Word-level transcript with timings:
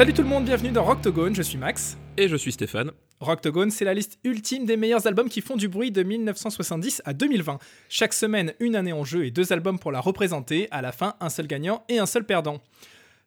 Salut 0.00 0.14
tout 0.14 0.22
le 0.22 0.28
monde, 0.28 0.46
bienvenue 0.46 0.70
dans 0.70 0.82
Rocktogone, 0.82 1.34
je 1.34 1.42
suis 1.42 1.58
Max. 1.58 1.98
Et 2.22 2.28
je 2.28 2.36
suis 2.36 2.52
Stéphane. 2.52 2.90
Rocktogone, 3.20 3.70
c'est 3.70 3.86
la 3.86 3.94
liste 3.94 4.18
ultime 4.24 4.66
des 4.66 4.76
meilleurs 4.76 5.06
albums 5.06 5.30
qui 5.30 5.40
font 5.40 5.56
du 5.56 5.68
bruit 5.68 5.90
de 5.90 6.02
1970 6.02 7.00
à 7.06 7.14
2020. 7.14 7.58
Chaque 7.88 8.12
semaine, 8.12 8.52
une 8.60 8.76
année 8.76 8.92
en 8.92 9.04
jeu 9.04 9.24
et 9.24 9.30
deux 9.30 9.54
albums 9.54 9.78
pour 9.78 9.90
la 9.90 10.00
représenter. 10.00 10.68
À 10.70 10.82
la 10.82 10.92
fin, 10.92 11.14
un 11.20 11.30
seul 11.30 11.46
gagnant 11.46 11.82
et 11.88 11.98
un 11.98 12.04
seul 12.04 12.24
perdant. 12.26 12.60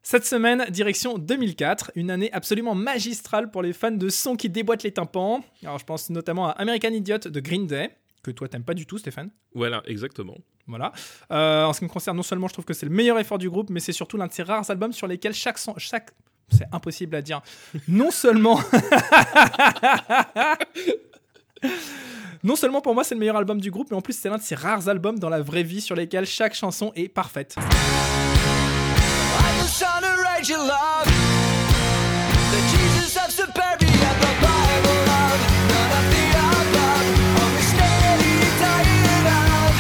Cette 0.04 0.26
semaine, 0.26 0.66
direction 0.70 1.18
2004, 1.18 1.92
une 1.96 2.12
année 2.12 2.32
absolument 2.34 2.76
magistrale 2.76 3.50
pour 3.50 3.64
les 3.64 3.74
fans 3.74 3.90
de 3.90 4.10
son 4.10 4.36
qui 4.36 4.48
déboîtent 4.50 4.84
les 4.84 4.92
tympans. 4.92 5.44
Alors 5.64 5.80
je 5.80 5.86
pense 5.86 6.12
notamment 6.12 6.50
à 6.50 6.52
American 6.52 6.90
Idiot 6.92 7.18
de 7.18 7.40
Green 7.40 7.66
Day, 7.66 7.90
que 8.22 8.30
toi 8.30 8.48
t'aimes 8.48 8.64
pas 8.66 8.76
du 8.76 8.86
tout 8.86 9.00
Stéphane. 9.00 9.32
Voilà, 9.56 9.82
exactement. 9.88 10.38
Voilà. 10.68 10.92
Euh, 11.32 11.64
en 11.66 11.73
ce 11.73 11.80
qui 11.80 11.86
me 11.86 11.90
concerne, 11.90 12.16
non 12.18 12.23
seulement 12.23 12.48
je 12.48 12.54
trouve 12.54 12.66
que 12.66 12.73
c'est 12.73 12.86
le 12.86 12.92
meilleur 12.92 13.18
effort 13.20 13.38
du 13.40 13.50
groupe, 13.50 13.70
mais 13.72 13.80
c'est 13.80 13.92
surtout 13.92 14.18
l'un 14.18 14.28
de 14.28 14.34
ces 14.34 14.44
rares 14.44 14.70
albums 14.70 14.94
sur 14.94 15.08
lesquels 15.08 15.34
chaque, 15.34 15.58
son- 15.58 15.78
chaque 15.78 16.12
c'est 16.50 16.68
impossible 16.72 17.16
à 17.16 17.22
dire. 17.22 17.42
Non 17.88 18.12
seulement. 18.12 18.60
non 22.44 22.56
seulement 22.56 22.82
pour 22.82 22.94
moi 22.94 23.04
c'est 23.04 23.16
le 23.16 23.20
meilleur 23.20 23.38
album 23.38 23.60
du 23.60 23.72
groupe, 23.72 23.90
mais 23.92 23.98
en 23.98 24.02
plus 24.02 24.14
c'est 24.18 24.30
l'un 24.30 24.38
de 24.38 24.44
ces 24.44 24.56
rares 24.56 24.88
albums 24.90 25.20
dans 25.20 25.30
la 25.30 25.42
vraie 25.42 25.64
vie 25.64 25.82
sur 25.82 25.96
lesquels 25.96 26.26
chaque 26.26 26.54
chanson 26.54 26.92
est 26.96 27.10
parfaite. 27.10 27.56
I 27.58 27.62
just 29.62 29.80
trying 29.80 30.02
to 30.02 30.22
write 30.22 30.48
you 30.48 30.58
love. 30.58 31.06
The 32.52 32.60
Jesus 32.70 33.17
of 33.17 33.32
Superia, 33.32 33.78
the 33.80 34.34
Bible 34.39 35.10
of 35.10 35.39
none 35.70 35.92
of 35.98 36.06
the 36.12 36.23
above. 36.38 37.06
Only 37.42 37.64
steady 37.64 38.36
tired 38.60 39.26
of. 39.26 39.73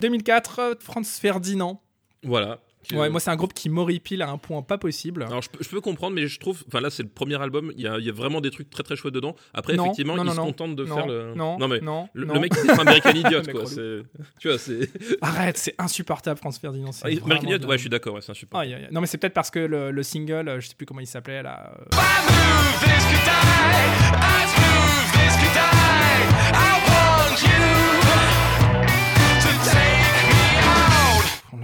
2004, 0.00 0.58
euh, 0.58 0.74
Franz 0.80 1.18
Ferdinand. 1.20 1.80
Voilà. 2.22 2.58
Ouais, 2.92 3.08
moi 3.10 3.20
c'est 3.20 3.30
un 3.30 3.36
groupe 3.36 3.54
qui 3.54 3.68
m'horripile 3.68 4.22
à 4.22 4.28
un 4.30 4.38
point 4.38 4.62
pas 4.62 4.76
possible. 4.78 5.22
Alors 5.22 5.40
je 5.42 5.50
peux, 5.50 5.62
je 5.62 5.68
peux 5.68 5.80
comprendre, 5.80 6.14
mais 6.14 6.26
je 6.26 6.38
trouve, 6.40 6.62
enfin 6.68 6.80
là 6.80 6.90
c'est 6.90 7.02
le 7.02 7.08
premier 7.08 7.40
album, 7.40 7.72
il 7.76 7.82
y 7.82 7.86
a, 7.86 7.98
il 7.98 8.04
y 8.04 8.08
a 8.08 8.12
vraiment 8.12 8.40
des 8.40 8.50
trucs 8.50 8.70
très 8.70 8.82
très 8.82 8.96
chouettes 8.96 9.14
dedans. 9.14 9.34
Après 9.54 9.74
Non, 9.74 9.84
effectivement, 9.84 10.16
non, 10.16 10.22
ils 10.24 10.26
non, 10.26 10.32
se 10.32 10.36
non. 10.38 10.44
contentent 10.46 10.76
de 10.76 10.84
Non, 10.84 10.94
faire 10.96 11.06
le. 11.06 11.34
non, 11.34 11.58
mais 11.68 11.80
non, 11.80 12.08
le, 12.12 12.24
non. 12.26 12.34
le 12.34 12.40
mec 12.40 12.54
c'est 12.54 12.70
American 12.70 13.10
Idiot 13.14 13.42
quoi. 13.52 13.64
Tu 14.40 14.48
vois, 14.48 14.58
c'est. 14.58 14.90
Arrête, 15.22 15.58
c'est 15.58 15.74
insupportable 15.78 16.38
Franz 16.38 16.58
Ferdinand. 16.60 16.92
c'est 16.92 17.04
Ah, 17.06 17.24
American 17.24 17.46
Idiot, 17.48 17.68
ouais, 17.68 17.76
je 17.76 17.82
suis 17.82 17.90
d'accord, 17.90 18.14
ouais, 18.14 18.20
c'est 18.20 18.32
un 18.32 18.58
aïe. 18.58 18.88
Non 18.90 19.00
mais 19.00 19.06
c'est 19.06 19.18
peut-être 19.18 19.34
parce 19.34 19.50
que 19.50 19.60
le, 19.60 19.90
le 19.90 20.02
single, 20.02 20.56
je 20.60 20.68
sais 20.68 20.74
plus 20.74 20.86
comment 20.86 21.00
il 21.00 21.06
s'appelait 21.06 21.42
là. 21.42 21.74
euh, 21.94 21.96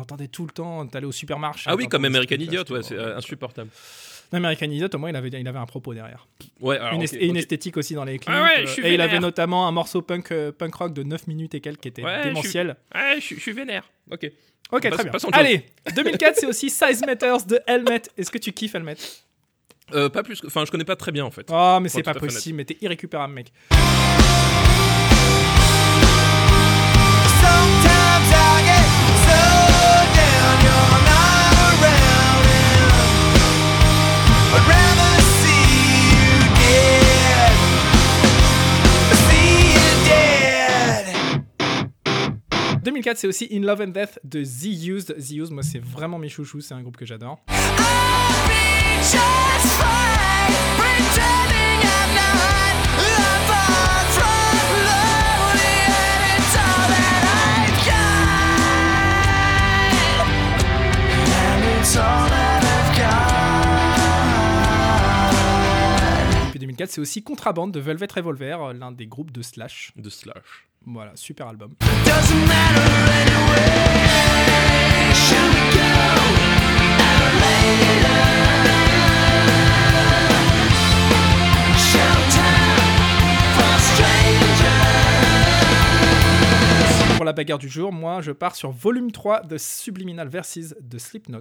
l'entendait 0.09 0.28
tout 0.28 0.45
le 0.47 0.51
temps, 0.53 0.87
t'allais 0.87 1.06
au 1.06 1.12
supermarché. 1.12 1.64
Ah 1.70 1.77
oui, 1.77 1.87
comme 1.89 2.05
American 2.05 2.37
Idiot, 2.37 2.64
ouais, 2.70 2.83
c'est 2.83 2.95
euh, 2.97 3.17
insupportable. 3.17 3.70
American 4.33 4.67
Idiot, 4.67 4.89
au 4.95 4.98
moins, 4.98 5.11
il 5.11 5.17
avait, 5.17 5.28
il 5.28 5.48
avait 5.48 5.59
un 5.59 5.67
propos 5.67 5.92
derrière. 5.95 6.27
Ouais, 6.61 6.77
alors, 6.78 6.95
Une 6.95 7.03
et 7.03 7.27
une 7.27 7.37
esthétique 7.37 7.77
aussi 7.77 7.95
dans 7.95 8.05
les 8.05 8.19
clips. 8.19 8.34
Ah 8.34 8.42
ouais, 8.42 8.59
euh, 8.62 8.67
je 8.67 8.73
suis 8.73 8.86
et 8.86 8.95
il 8.95 9.01
avait 9.01 9.20
notamment 9.20 9.69
un 9.69 9.73
morceau 9.73 10.03
punk, 10.03 10.33
euh, 10.33 10.53
punk 10.53 10.75
rock 10.75 10.92
de 10.95 11.03
9 11.03 11.27
minutes 11.27 11.55
et 11.55 11.61
quelques 11.61 11.81
qui 11.81 11.89
était 11.89 12.03
Ouais, 12.03 12.11
je 12.17 12.20
suis- 12.20 12.29
démentiel. 12.31 12.77
Ouais, 12.95 13.20
je, 13.20 13.34
suis- 13.34 13.53
vénère. 13.53 13.84
Ok. 14.11 14.31
Ok, 14.70 14.83
Passe- 14.83 14.97
très 14.98 15.05
bien. 15.11 15.12
Allez, 15.33 15.64
2004, 15.95 16.36
c'est 16.41 16.47
aussi 16.47 16.69
Size 16.70 17.05
Matters 17.06 17.45
de 17.47 17.59
Helmet. 17.67 18.03
Est-ce 18.19 18.31
que 18.31 18.39
tu 18.39 18.53
kiffes 18.53 18.75
Helmet? 18.75 18.97
Euh, 19.95 20.11
pas 20.11 20.23
plus, 20.23 20.40
que- 20.42 20.46
enfin 20.46 20.64
je 20.67 20.70
connais 20.70 20.85
pas 20.85 20.96
très 20.96 21.13
bien 21.13 21.25
en 21.25 21.30
fait. 21.30 21.46
Oh, 21.51 21.79
mais 21.80 21.89
c'est 21.89 22.02
pas 22.02 22.13
possible, 22.14 22.57
mais 22.58 22.64
t'es 22.67 22.77
irrécupérable, 22.83 23.33
mec. 23.33 23.51
Sometimes 27.40 27.98
2004, 43.08 43.19
c'est 43.19 43.27
aussi 43.27 43.48
In 43.51 43.63
Love 43.63 43.80
and 43.80 43.89
Death 43.89 44.20
de 44.24 44.45
The 44.45 44.67
Used. 44.86 45.17
The 45.17 45.30
Used, 45.30 45.51
moi, 45.52 45.63
c'est 45.63 45.79
vraiment 45.79 46.19
mes 46.19 46.29
chouchous. 46.29 46.61
C'est 46.61 46.74
un 46.74 46.83
groupe 46.83 46.98
que 46.98 47.07
j'adore. 47.07 47.41
I'll 47.48 47.55
be 48.46 49.01
just 49.01 49.17
fine, 49.79 50.52
pretending 50.77 51.80
I'm 51.80 52.14
not. 52.14 52.74
I'm 52.98 53.41
far 53.48 54.05
from 54.13 54.61
lonely, 54.85 55.89
and 55.89 56.20
it's 56.36 56.52
all 56.55 56.85
that 56.92 57.24
I've 57.64 57.80
got. 57.86 58.36
And 61.33 61.64
it's 61.80 61.96
all 61.96 62.29
that 62.29 62.61
I've 62.63 62.92
got. 62.98 63.08
Et 66.48 66.51
puis 66.51 66.61
2004, 66.61 66.90
c'est 66.90 67.01
aussi 67.01 67.23
Contraband 67.23 67.69
de 67.69 67.80
Velvet 67.80 68.08
Revolver, 68.14 68.75
l'un 68.79 68.92
des 68.92 69.07
groupes 69.07 69.33
de 69.33 69.40
Slash. 69.40 69.92
De 69.96 70.11
slash. 70.11 70.67
Voilà, 70.86 71.12
super 71.16 71.48
album. 71.48 71.74
Pour 87.16 87.24
la 87.24 87.33
bagarre 87.33 87.58
du 87.58 87.68
jour, 87.68 87.92
moi, 87.92 88.20
je 88.22 88.30
pars 88.30 88.55
sur 88.55 88.70
volume 88.70 89.10
3 89.10 89.42
de 89.42 89.58
Subliminal 89.58 90.28
Verses 90.28 90.74
de 90.80 90.98
Slipknot. 90.98 91.40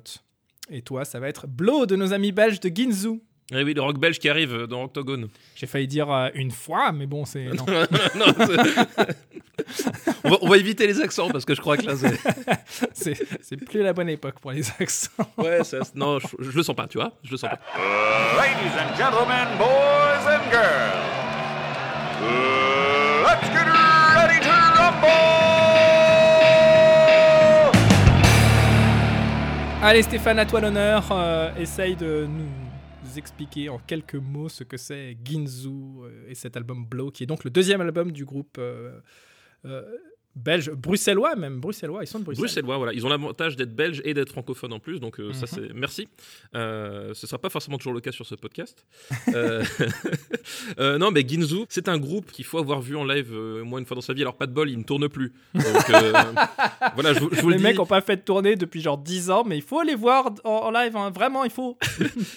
Et 0.70 0.82
toi, 0.82 1.06
ça 1.06 1.20
va 1.20 1.30
être 1.30 1.48
Blow 1.48 1.86
de 1.86 1.96
nos 1.96 2.14
amis 2.14 2.32
belges 2.32 2.60
de 2.60 2.70
Ginzu. 2.74 3.22
Eh 3.54 3.64
oui, 3.64 3.74
le 3.74 3.82
rock 3.82 3.98
belge 3.98 4.20
qui 4.20 4.28
arrive 4.28 4.66
dans 4.68 4.84
Octogone. 4.84 5.30
J'ai 5.56 5.68
failli 5.68 5.88
dire 5.88 6.12
euh, 6.12 6.28
une 6.34 6.52
fois, 6.52 6.92
mais 6.92 7.06
bon, 7.06 7.24
c'est. 7.24 7.46
Non. 7.46 7.66
non, 8.16 8.26
c'est- 8.38 9.16
on, 10.26 10.30
va, 10.32 10.38
on 10.42 10.50
va 10.50 10.58
éviter 10.58 10.86
les 10.86 11.00
accents 11.00 11.30
parce 11.30 11.46
que 11.46 11.56
je 11.56 11.62
crois 11.62 11.78
que 11.78 11.84
là, 11.86 11.94
c'est. 11.96 12.20
c'est 12.94 13.14
c'est 13.42 13.56
plus 13.56 13.82
la 13.82 13.94
bonne 13.94 14.10
époque 14.10 14.40
pour 14.42 14.52
les 14.52 14.70
accents. 14.82 15.12
Ouais, 15.38 15.64
ça- 15.64 15.80
non, 15.96 16.20
je, 16.20 16.28
je 16.40 16.58
le 16.58 16.62
sens 16.64 16.76
pas, 16.76 16.88
tu 16.88 16.98
vois. 16.98 17.14
Je 17.24 17.32
le 17.32 17.38
sens 17.38 17.50
pas. 17.50 17.60
Ladies 18.36 18.76
and 18.78 18.94
gentlemen, 18.98 19.48
boys 19.58 20.28
and 20.28 20.44
girls, 20.52 20.98
let's 23.24 23.48
get 23.48 23.66
ready 24.18 24.40
to 24.42 24.52
rumble! 24.78 25.08
Allez, 29.84 30.02
Stéphane, 30.04 30.40
à 30.40 30.46
toi 30.46 30.60
l'honneur. 30.60 31.06
Euh, 31.12 31.50
essaye 31.58 31.96
de 31.96 32.28
nous 32.30 32.50
expliquer 33.16 33.70
en 33.70 33.80
quelques 33.80 34.16
mots 34.16 34.50
ce 34.50 34.64
que 34.64 34.78
c'est 34.78 35.18
Ginzu 35.24 35.70
euh, 35.70 36.30
et 36.30 36.36
cet 36.36 36.58
album 36.58 36.86
Blow, 36.86 37.12
qui 37.12 37.24
est 37.24 37.28
donc 37.28 37.44
le 37.44 37.50
deuxième 37.50 37.82
album 37.82 38.12
du 38.12 38.26
groupe 38.26 38.60
euh, 40.38 40.40
euh, 40.40 40.44
belge, 40.44 40.72
bruxellois 40.72 41.36
même, 41.36 41.60
bruxellois, 41.60 42.04
ils 42.04 42.08
sont 42.08 42.20
de 42.20 42.24
Bruxelles. 42.24 42.42
Bruxellois, 42.46 42.78
voilà. 42.78 42.94
Ils 42.94 43.06
ont 43.06 43.10
l'avantage 43.10 43.56
d'être 43.56 43.76
belges 43.76 44.02
et 44.06 44.14
d'être 44.14 44.30
francophones 44.32 44.74
en 44.74 44.80
plus, 44.80 45.00
donc 45.00 45.20
euh, 45.20 45.34
ça 45.34 45.42
Mhm. 45.42 45.48
c'est 45.68 45.74
merci. 45.74 46.08
Euh, 46.56 47.14
ce 47.14 47.26
sera 47.28 47.38
pas 47.40 47.50
forcément 47.50 47.78
toujours 47.78 47.94
le 47.94 48.02
cas 48.02 48.12
sur 48.12 48.26
ce 48.26 48.36
podcast. 48.36 48.86
Euh, 50.80 50.98
non, 50.98 51.12
mais 51.12 51.28
Ginzu, 51.28 51.66
c'est 51.70 51.88
un 51.90 51.98
groupe 51.98 52.32
qu'il 52.32 52.46
faut 52.46 52.58
avoir 52.58 52.82
vu 52.82 52.96
en 52.96 53.04
live 53.04 53.30
euh, 53.34 53.64
moins 53.64 53.80
une 53.80 53.86
fois 53.86 53.96
dans 53.96 54.02
sa 54.02 54.14
vie. 54.14 54.22
Alors 54.22 54.36
pas 54.38 54.48
de 54.48 54.54
bol, 54.54 54.70
il 54.70 54.78
ne 54.78 54.84
tourne 54.84 55.10
plus. 55.10 55.34
Donc 55.54 55.64
voilà, 56.96 57.14
je, 57.14 57.20
vous- 57.20 57.30
je 57.34 57.42
vous 57.42 57.50
les 57.50 57.58
le 57.58 57.64
mecs 57.64 57.78
n'ont 57.78 57.86
pas 57.86 58.02
fait 58.02 58.18
de 58.18 58.22
tournée 58.22 58.56
depuis 58.56 58.82
genre 58.82 58.98
10 58.98 59.30
ans, 59.32 59.44
mais 59.46 59.58
il 59.58 59.62
faut 59.64 59.82
les 59.84 59.96
voir 59.96 60.32
en, 60.44 60.50
en 60.50 60.72
live, 60.72 60.96
hein. 60.96 61.12
vraiment, 61.14 61.44
il 61.44 61.52
faut. 61.52 61.78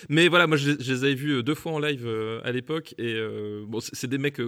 Mais 0.08 0.29
voilà, 0.29 0.46
moi 0.46 0.56
je, 0.56 0.73
je 0.81 0.93
les 0.93 1.05
avais 1.05 1.14
vus 1.14 1.43
deux 1.43 1.55
fois 1.55 1.73
en 1.73 1.79
live 1.79 2.08
à 2.44 2.50
l'époque 2.53 2.94
et 2.99 3.20
bon, 3.67 3.79
c'est 3.81 4.08
des 4.08 4.19
mecs 4.19 4.41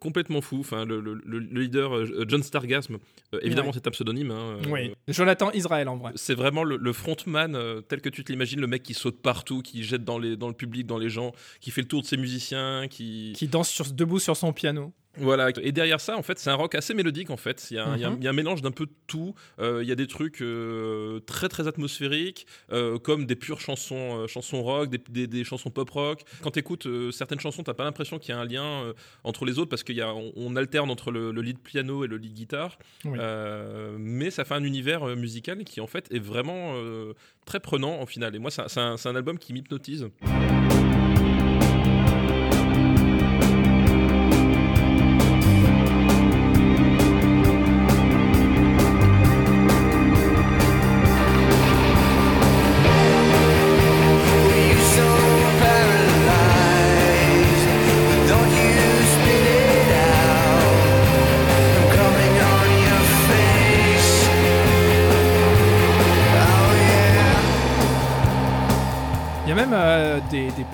complètement 0.00 0.40
fous. 0.40 0.60
Enfin, 0.60 0.84
le, 0.84 1.00
le- 1.00 1.20
le- 1.24 1.38
le 1.38 1.60
leader 1.60 1.92
John 2.28 2.42
Stargasm, 2.42 2.96
euh, 3.34 3.38
évidemment 3.42 3.68
Ouais. 3.68 3.74
c'est 3.74 3.86
un 3.86 3.90
pseudonyme. 3.90 4.30
hein, 4.30 4.58
euh, 4.64 4.70
Oui, 4.70 4.92
Jonathan 5.08 5.50
Israël 5.52 5.88
en 5.88 5.96
vrai. 5.96 6.12
C'est 6.16 6.34
vraiment 6.34 6.64
le, 6.64 6.76
le 6.76 6.92
frontman 6.92 7.54
euh, 7.54 7.80
tel 7.80 8.00
que 8.00 8.08
tu 8.08 8.24
te 8.24 8.32
l'imagines, 8.32 8.60
le 8.60 8.66
mec 8.66 8.82
qui 8.82 8.94
saute 8.94 9.20
partout, 9.22 9.62
qui 9.62 9.82
jette 9.84 10.04
dans, 10.04 10.18
les, 10.18 10.36
dans 10.36 10.48
le 10.48 10.54
public, 10.54 10.86
dans 10.86 10.98
les 10.98 11.08
gens, 11.08 11.32
qui 11.60 11.70
fait 11.70 11.82
le 11.82 11.88
tour 11.88 12.02
de 12.02 12.06
ses 12.06 12.16
musiciens, 12.16 12.86
qui... 12.88 13.32
Qui 13.36 13.48
danse 13.48 13.68
sur, 13.70 13.86
debout 13.92 14.18
sur 14.18 14.36
son 14.36 14.52
piano. 14.52 14.92
Voilà, 15.18 15.50
et 15.60 15.72
derrière 15.72 16.00
ça, 16.00 16.16
en 16.16 16.22
fait, 16.22 16.38
c'est 16.38 16.48
un 16.48 16.54
rock 16.54 16.74
assez 16.74 16.94
mélodique, 16.94 17.28
en 17.30 17.36
fait. 17.36 17.66
Il 17.70 17.74
y 17.76 17.78
a, 17.78 17.86
un- 17.86 17.96
y 17.98 18.04
a 18.04 18.10
Mhm. 18.10 18.22
y 18.22 18.26
a 18.26 18.30
un 18.30 18.32
mélange 18.32 18.62
d'un 18.62 18.70
peu 18.70 18.86
de 18.86 18.92
tout. 19.06 19.34
Euh, 19.58 19.80
il 19.82 19.88
y 19.88 19.92
a 19.92 19.94
des 19.94 20.06
trucs 20.06 20.40
euh, 20.40 21.20
très, 21.26 21.48
très 21.50 21.68
atmosphériques, 21.68 22.46
euh, 22.72 22.98
comme 22.98 23.26
des 23.26 23.36
pures 23.36 23.60
chansons, 23.60 24.26
chansons 24.26 24.62
rock, 24.62 24.88
des, 24.88 24.98
des- 25.10 25.26
des 25.26 25.44
chansons 25.44 25.68
pop 25.70 25.90
rock. 25.90 26.22
Quand 26.42 26.50
tu 26.52 26.60
écoutes 26.60 26.88
certaines 27.12 27.40
chansons, 27.40 27.62
t'as 27.62 27.74
pas 27.74 27.84
l'impression 27.84 28.18
qu'il 28.18 28.34
y 28.34 28.38
a 28.38 28.40
un 28.40 28.46
lien 28.46 28.94
entre 29.22 29.44
les 29.44 29.58
autres, 29.58 29.68
parce 29.68 29.84
qu'on 29.84 30.32
on 30.34 30.56
alterne 30.56 30.90
entre 30.90 31.10
le, 31.10 31.30
le 31.30 31.42
lead 31.42 31.58
piano 31.58 32.04
et 32.04 32.08
le 32.08 32.16
lead 32.16 32.32
guitare. 32.32 32.78
Oui. 33.04 33.18
Mais 33.98 34.30
ça 34.30 34.44
fait 34.46 34.54
un 34.54 34.64
univers 34.64 35.04
musical 35.16 35.64
qui, 35.64 35.80
en 35.82 35.86
fait, 35.86 36.06
est 36.10 36.18
vraiment 36.22 36.74
très 37.44 37.60
prenant, 37.60 38.00
en 38.00 38.06
final. 38.06 38.34
Et 38.34 38.38
moi, 38.38 38.50
un- 38.58 38.96
c'est 38.96 39.08
un 39.08 39.16
album 39.16 39.38
qui 39.38 39.52
m'hypnotise. 39.52 40.08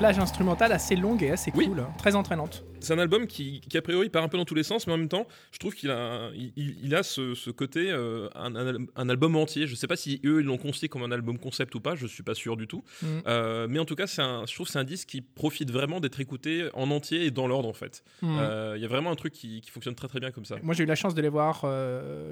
Plages 0.09 0.19
instrumentales 0.23 0.73
assez 0.73 0.97
longues 0.97 1.23
et 1.23 1.31
assez 1.33 1.53
Oui. 1.55 1.67
cool, 1.67 1.81
hein, 1.81 1.91
très 1.99 2.15
entraînantes. 2.15 2.65
C'est 2.81 2.95
un 2.95 2.99
album 2.99 3.27
qui, 3.27 3.61
qui, 3.69 3.77
a 3.77 3.83
priori, 3.83 4.09
part 4.09 4.23
un 4.23 4.29
peu 4.29 4.39
dans 4.39 4.45
tous 4.45 4.55
les 4.55 4.63
sens, 4.63 4.87
mais 4.87 4.93
en 4.93 4.99
même 4.99 5.09
temps, 5.09 5.27
je 5.53 5.59
trouve 5.59 5.75
qu'il 5.75 5.91
a, 5.91 6.31
il, 6.35 6.53
il 6.83 6.95
a 6.95 7.03
ce, 7.03 7.35
ce 7.35 7.51
côté, 7.51 7.91
euh, 7.91 8.29
un, 8.37 8.55
un- 8.55 8.87
un 8.95 9.09
album 9.09 9.35
entier. 9.37 9.67
Je 9.67 9.75
sais 9.75 9.89
pas 9.89 9.97
si 9.97 10.21
eux, 10.25 10.41
ils 10.41 10.47
l'ont 10.47 10.59
conçu 10.59 10.89
comme 10.89 11.03
un 11.03 11.11
album 11.11 11.39
concept 11.39 11.75
ou 11.75 11.81
pas, 11.81 11.97
je 11.97 12.07
suis 12.07 12.23
pas 12.23 12.35
sûr 12.35 12.57
du 12.57 12.67
tout. 12.69 12.85
Mhm. 13.03 13.23
Euh, 13.27 13.67
mais 13.69 13.81
en 13.81 13.85
tout 13.85 13.97
cas, 13.97 14.07
c'est 14.07 14.23
un, 14.23 14.45
je 14.47 14.55
trouve 14.55 14.67
que 14.69 14.73
c'est 14.73 14.79
un 14.79 14.85
disque 14.85 15.09
qui 15.09 15.21
profite 15.21 15.71
vraiment 15.73 15.99
d'être 16.01 16.21
écouté 16.21 16.69
en 16.73 16.91
entier 16.93 17.25
et 17.27 17.31
dans 17.33 17.49
l'ordre, 17.49 17.69
en 17.69 17.73
fait. 17.73 18.05
Hmm. 18.23 18.37
Euh, 18.39 18.75
Il 18.77 18.83
y 18.83 18.85
a 18.85 18.89
vraiment 18.89 19.11
un 19.11 19.17
truc 19.17 19.33
qui, 19.33 19.61
qui 19.61 19.71
fonctionne 19.73 19.97
très 19.97 20.07
très 20.09 20.21
bien 20.21 20.31
comme 20.31 20.45
ça. 20.45 20.55
Moi 20.63 20.73
j'ai 20.75 20.85
eu 20.85 20.87
la 20.87 20.95
chance 20.95 21.15
de 21.17 21.21
les 21.21 21.29
voir, 21.29 21.67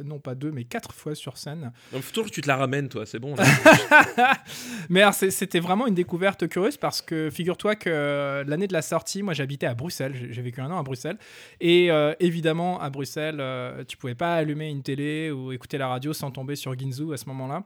non 0.04 0.20
pas 0.20 0.34
deux, 0.36 0.52
mais 0.52 0.62
quatre 0.64 0.94
fois 0.94 1.14
sur 1.16 1.36
scène. 1.38 1.72
Donc, 1.92 2.04
toujours 2.12 2.30
tu 2.30 2.40
te 2.40 2.46
la 2.48 2.56
ramènes, 2.56 2.88
toi, 2.88 3.04
c'est 3.04 3.18
bon. 3.18 3.34
là. 3.34 3.44
Mais 4.88 5.02
alors, 5.02 5.14
c'était 5.14 5.60
vraiment 5.60 5.86
une 5.88 5.94
découverte 5.94 6.46
curieuse 6.48 6.76
parce 6.76 7.02
que 7.02 7.30
figure-toi 7.30 7.65
que 7.74 7.90
euh, 7.90 8.44
l'année 8.46 8.68
de 8.68 8.72
la 8.72 8.82
sortie, 8.82 9.22
moi 9.22 9.34
j'habitais 9.34 9.66
à 9.66 9.74
Bruxelles, 9.74 10.28
j'ai 10.30 10.42
vécu 10.42 10.60
un 10.60 10.70
an 10.70 10.78
à 10.78 10.82
Bruxelles, 10.82 11.18
et 11.60 11.90
euh, 11.90 12.14
évidemment 12.20 12.80
à 12.80 12.90
Bruxelles, 12.90 13.38
euh, 13.40 13.82
tu 13.88 13.96
pouvais 13.96 14.14
pas 14.14 14.36
allumer 14.36 14.68
une 14.68 14.82
télé 14.82 15.30
ou 15.32 15.50
écouter 15.52 15.78
la 15.78 15.88
radio 15.88 16.12
sans 16.12 16.30
tomber 16.30 16.54
sur 16.54 16.78
Ginzu 16.78 17.12
à 17.12 17.16
ce 17.16 17.26
moment-là. 17.26 17.64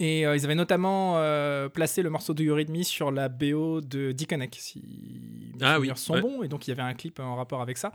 Et 0.00 0.26
euh, 0.26 0.34
ils 0.34 0.44
avaient 0.44 0.56
notamment 0.56 1.14
euh, 1.18 1.68
placé 1.68 2.02
le 2.02 2.10
morceau 2.10 2.34
de 2.34 2.42
Eurythmy 2.42 2.82
sur 2.84 3.12
la 3.12 3.28
BO 3.28 3.80
de 3.80 4.10
Dickonek, 4.10 4.56
si 4.58 4.82
mes 5.54 5.64
Ah 5.64 5.78
oui, 5.78 5.92
sont 5.94 6.14
ouais. 6.14 6.20
bons, 6.20 6.42
et 6.42 6.48
donc 6.48 6.66
il 6.66 6.70
y 6.70 6.72
avait 6.72 6.82
un 6.82 6.94
clip 6.94 7.20
en 7.20 7.36
rapport 7.36 7.62
avec 7.62 7.78
ça. 7.78 7.92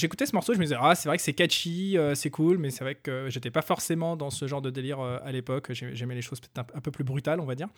J'écoutais 0.00 0.24
ce 0.24 0.34
morceau, 0.34 0.54
je 0.54 0.58
me 0.58 0.64
disais, 0.64 0.76
ah, 0.80 0.94
c'est 0.94 1.10
vrai 1.10 1.18
que 1.18 1.22
c'est 1.22 1.34
catchy, 1.34 1.98
euh, 1.98 2.14
c'est 2.14 2.30
cool, 2.30 2.56
mais 2.56 2.70
c'est 2.70 2.82
vrai 2.84 2.94
que 2.94 3.28
j'étais 3.28 3.50
pas 3.50 3.60
forcément 3.60 4.16
dans 4.16 4.30
ce 4.30 4.46
genre 4.46 4.62
de 4.62 4.70
délire 4.70 4.98
euh, 5.00 5.18
à 5.22 5.30
l'époque. 5.30 5.72
J'ai- 5.74 5.94
J'aimais 5.94 6.14
les 6.14 6.22
choses 6.22 6.40
peut-être 6.40 6.66
un, 6.74 6.80
peu 6.80 6.90
plus 6.90 7.04
brutales, 7.04 7.38
on 7.38 7.44
va 7.44 7.54
dire. 7.54 7.68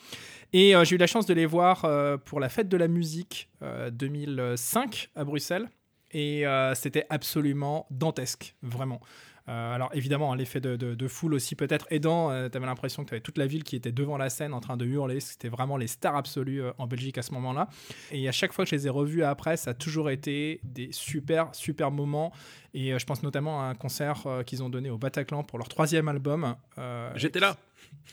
Et 0.53 0.77
euh, 0.77 0.85
j'ai 0.85 0.95
eu 0.95 0.99
la 0.99 1.09
chance 1.09 1.27
de 1.27 1.35
les 1.35 1.47
voir 1.47 1.85
pour 2.25 2.39
la 2.39 2.49
fête 2.49 2.69
de 2.69 2.77
la 2.77 2.87
musique 2.87 3.49
euh, 3.63 3.91
2005 3.91 5.11
à 5.17 5.25
Bruxelles. 5.25 5.69
Et 6.15 6.45
c'était 6.75 7.07
absolument 7.09 7.87
dantesque, 7.91 8.55
vraiment. 8.63 9.01
Euh, 9.49 9.75
alors 9.75 9.91
évidemment, 9.93 10.33
hein, 10.33 10.37
l'effet 10.37 10.61
de, 10.61 11.09
foule 11.09 11.35
aussi 11.35 11.55
peut-être 11.57 11.87
aidant. 11.91 12.29
tu 12.49 12.57
avais 12.57 12.67
l'impression 12.67 13.03
que 13.05 13.09
tu 13.09 13.15
avais 13.15 13.21
toute 13.21 13.39
la 13.39 13.47
ville 13.47 13.65
qui 13.65 13.77
était 13.77 13.93
devant 13.93 14.17
la 14.17 14.31
scène 14.31 14.55
en 14.55 14.61
train 14.61 14.77
de 14.77 14.87
hurler. 14.87 15.21
C'était 15.21 15.49
vraiment 15.49 15.77
les 15.77 15.87
stars 15.87 16.17
absolues 16.17 16.63
euh, 16.63 16.73
en 16.79 16.87
Belgique 16.87 17.19
à 17.19 17.23
ce 17.23 17.33
moment-là. 17.33 17.69
Et 18.11 18.29
à 18.29 18.33
chaque 18.33 18.53
fois 18.53 18.65
que 18.65 18.71
je 18.71 18.77
les 18.77 18.87
ai 18.87 18.91
revus 18.91 19.25
après, 19.25 19.57
ça 19.57 19.71
a 19.71 19.75
toujours 19.75 20.11
été 20.11 20.61
des 20.65 20.91
super, 20.93 21.55
super 21.55 21.91
moments. 21.91 22.33
Et 22.75 22.93
euh, 22.93 22.99
je 22.99 23.07
pense 23.07 23.23
notamment 23.23 23.63
à 23.63 23.65
un 23.67 23.75
concert 23.75 24.27
euh, 24.27 24.43
qu'ils 24.43 24.63
ont 24.63 24.69
donné 24.69 24.91
au 24.91 24.99
Bataclan 24.99 25.43
pour 25.45 25.59
leur 25.59 25.69
troisième 25.69 26.09
album. 26.09 26.57
Euh, 26.79 27.11
J'étais 27.17 27.41
là. 27.41 27.57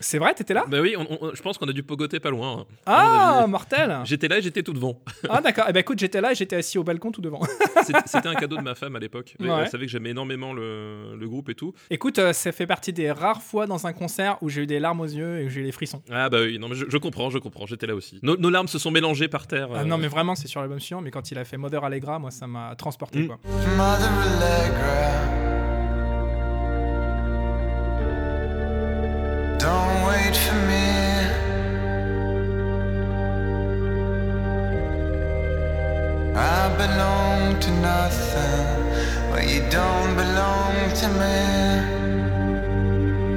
C'est 0.01 0.18
vrai, 0.18 0.33
t'étais 0.33 0.54
là? 0.54 0.63
Bah 0.69 0.80
oui, 0.80 0.95
on- 0.98 1.06
on- 1.25 1.36
je 1.36 1.42
pense 1.42 1.57
qu'on 1.57 1.68
a 1.68 1.74
dû 1.74 1.83
pogoter 1.83 2.21
pas 2.21 2.30
loin. 2.30 2.60
hein. 2.62 2.66
Ah, 2.86 3.45
mortel 3.50 4.00
J'étais 4.06 4.30
là 4.30 4.38
et 4.38 4.42
j'étais 4.42 4.63
tout 4.63 4.71
devant. 4.71 5.01
Ah 5.30 5.42
d'accord, 5.42 5.66
eh 5.68 5.74
ben 5.74 5.81
écoute, 5.81 6.00
j'étais 6.00 6.21
là 6.21 6.31
et 6.31 6.36
j'étais 6.36 6.56
assis 6.56 6.77
au 6.77 6.83
balcon 6.86 7.12
tout 7.12 7.19
devant. 7.19 7.42
C'était 8.06 8.30
un 8.30 8.36
cadeau 8.36 8.56
de 8.56 8.62
ma 8.62 8.75
femme 8.75 8.95
à 8.95 9.00
l'époque. 9.00 9.36
Elle- 9.39 9.50
Ouais. 9.50 9.56
Elle 9.63 9.68
savait 9.69 9.88
que 9.88 9.92
j'aimais 9.92 10.12
énormément 10.12 10.54
le, 10.54 11.18
le 11.18 11.27
groupe 11.27 11.50
et 11.50 11.56
tout. 11.56 11.74
écoute, 11.89 12.18
euh, 12.18 12.31
ça 12.31 12.54
fait 12.54 12.66
partie 12.68 12.94
des 12.94 13.12
rares 13.12 13.42
fois 13.42 13.68
dans 13.68 13.88
un 13.88 13.92
concert 13.94 14.38
où 14.42 14.48
j'ai 14.48 14.62
eu 14.62 14.68
des 14.68 14.80
larmes 14.80 15.01
aux 15.01 15.06
yeux 15.06 15.39
et 15.42 15.45
où 15.45 15.50
j'ai 15.50 15.60
eu 15.60 15.63
les 15.66 15.71
frissons. 15.74 16.01
Ah 16.10 16.30
bah 16.30 16.38
oui, 16.44 16.57
non 16.60 16.69
mais 16.69 16.75
je, 16.75 16.86
je 16.88 16.98
comprends, 16.98 17.30
je 17.30 17.38
comprends, 17.39 17.66
j'étais 17.66 17.88
là 17.88 17.95
aussi. 17.95 18.19
Nos, 18.24 18.38
nos 18.38 18.50
larmes 18.50 18.69
se 18.69 18.80
sont 18.80 18.92
mélangées 18.92 19.27
par 19.27 19.48
terre. 19.48 19.68
Ah 19.74 19.80
euh, 19.80 19.83
non 19.83 19.98
mais 19.98 20.07
vraiment, 20.07 20.36
c'est 20.36 20.48
sur 20.48 20.62
l'album 20.62 20.80
suivant, 20.80 21.01
mais 21.01 21.12
quand 21.12 21.30
il 21.31 21.38
a 21.38 21.44
fait 21.44 21.57
Mother 21.57 21.83
Allegra, 21.83 22.19
moi 22.19 22.31
ça 22.31 22.48
m'a 22.48 22.74
transporté 22.77 23.19
Mm. 23.24 23.27
quoi. 23.27 23.39
Mother 23.75 24.12
Allegra. 24.21 25.48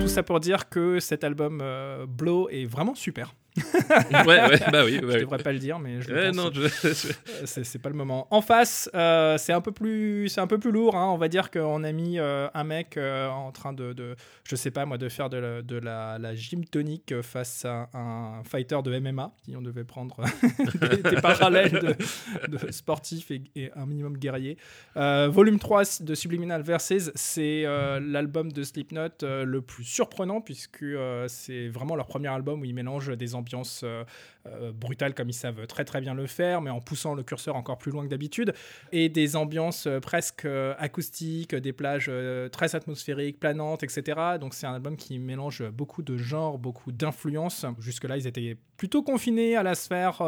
Tout 0.01 0.09
ça 0.09 0.23
pour 0.23 0.41
dire 0.41 0.69
que 0.69 1.01
cet 1.01 1.25
album 1.25 1.61
euh, 1.63 2.05
Blow 2.07 2.49
est 2.51 2.67
vraiment 2.67 2.95
super. 2.95 3.35
ouais, 4.27 4.27
ouais, 4.27 4.61
bah 4.73 4.83
oui. 4.85 4.99
Je 5.01 5.07
ouais. 5.07 5.21
devrais 5.21 5.39
pas 5.39 5.53
le 5.53 5.59
dire, 5.59 5.79
mais 5.79 6.01
je 6.01 6.09
le 6.09 6.15
Ouais, 6.15 6.27
pense. 6.29 6.37
non, 6.37 6.51
je- 6.55 6.63
Euh, 6.63 7.47
c'est 7.47 7.79
pas 7.79 7.91
le 7.91 7.95
moment. 7.95 8.27
En 8.31 8.41
face, 8.41 8.89
euh, 8.95 9.37
c'est 9.37 9.53
un 9.53 9.61
peu 9.61 9.73
plus, 9.73 10.29
c'est 10.29 10.41
un 10.41 10.47
peu 10.47 10.59
plus 10.59 10.73
lourd. 10.73 10.97
hein. 10.97 11.11
On 11.13 11.19
va 11.19 11.29
dire 11.29 11.51
qu'on 11.51 11.85
a 11.85 11.93
mis 11.93 12.19
euh, 12.19 12.49
un 12.55 12.65
mec 12.65 12.97
euh, 12.97 13.29
en 13.29 13.53
train 13.53 13.73
de, 13.75 13.93
de, 13.93 14.17
je 14.49 14.57
sais 14.57 14.71
pas 14.71 14.87
moi, 14.87 14.97
de 14.97 15.09
faire 15.11 15.29
de 15.29 15.37
la, 15.37 15.63
de 15.63 15.77
la, 15.77 16.19
la 16.19 16.35
gym 16.35 16.65
tonique 16.65 17.21
face 17.21 17.67
à 17.67 17.89
un 17.93 18.43
fighter 18.45 18.79
de 18.83 18.99
MMA. 18.99 19.33
Si 19.45 19.55
on 19.55 19.61
devait 19.63 19.85
prendre 19.85 20.17
des, 20.81 21.11
des 21.11 21.21
parallèles 21.21 21.73
de, 21.73 22.57
de 22.57 22.73
sportifs 22.73 23.31
et, 23.31 23.43
et 23.55 23.71
un 23.77 23.85
minimum 23.87 24.17
guerrier. 24.17 24.57
Volume 24.97 25.59
3 25.59 25.83
de 26.01 26.15
Subliminal 26.15 26.63
Verses, 26.63 27.11
c'est 27.15 27.65
l'album 28.01 28.51
de 28.51 28.63
Slipknot 28.63 29.09
le 29.23 29.61
plus 29.61 29.85
surprenant 29.85 30.41
puisque 30.41 30.85
c'est 31.29 31.69
vraiment 31.69 31.97
leur 31.97 32.07
premier 32.07 32.29
album 32.29 32.61
où 32.61 32.65
ils 32.65 32.75
mélangent 32.75 33.15
des 33.17 33.35
ambiances 33.35 33.42
euh, 33.83 34.05
euh, 34.47 34.73
brutales 34.73 35.15
comme 35.15 35.29
ils 35.29 35.35
savent 35.35 35.67
très 35.69 35.85
très 35.85 36.01
bien 36.01 36.15
le 36.15 36.27
faire, 36.27 36.63
mais 36.63 36.71
en 36.71 36.81
poussant 36.81 37.15
le 37.15 37.23
curseur 37.23 37.55
encore 37.55 37.79
plus 37.79 37.93
loin 37.93 38.03
que 38.03 38.09
d'habitude, 38.09 38.55
et 38.91 39.09
des 39.09 39.37
ambiances 39.37 39.87
euh, 39.87 40.01
presque 40.01 40.47
euh, 40.47 40.75
acoustiques, 40.79 41.55
des 41.55 41.73
plages 41.73 42.11
très 42.51 42.75
atmosphériques, 42.75 43.39
planantes, 43.39 43.83
etc. 43.83 44.19
Donc 44.41 44.55
c'est 44.55 44.67
un 44.67 44.75
album 44.75 44.97
qui 44.97 45.19
mélange 45.19 45.63
beaucoup 45.71 46.03
de 46.03 46.17
genres, 46.17 46.59
beaucoup 46.59 46.91
d'influences. 46.91 47.65
Jusque-là, 47.79 48.17
ils 48.17 48.27
étaient 48.27 48.57
plutôt 48.77 49.03
confinés 49.03 49.55
à 49.57 49.63
la 49.63 49.75
sphère 49.75 50.23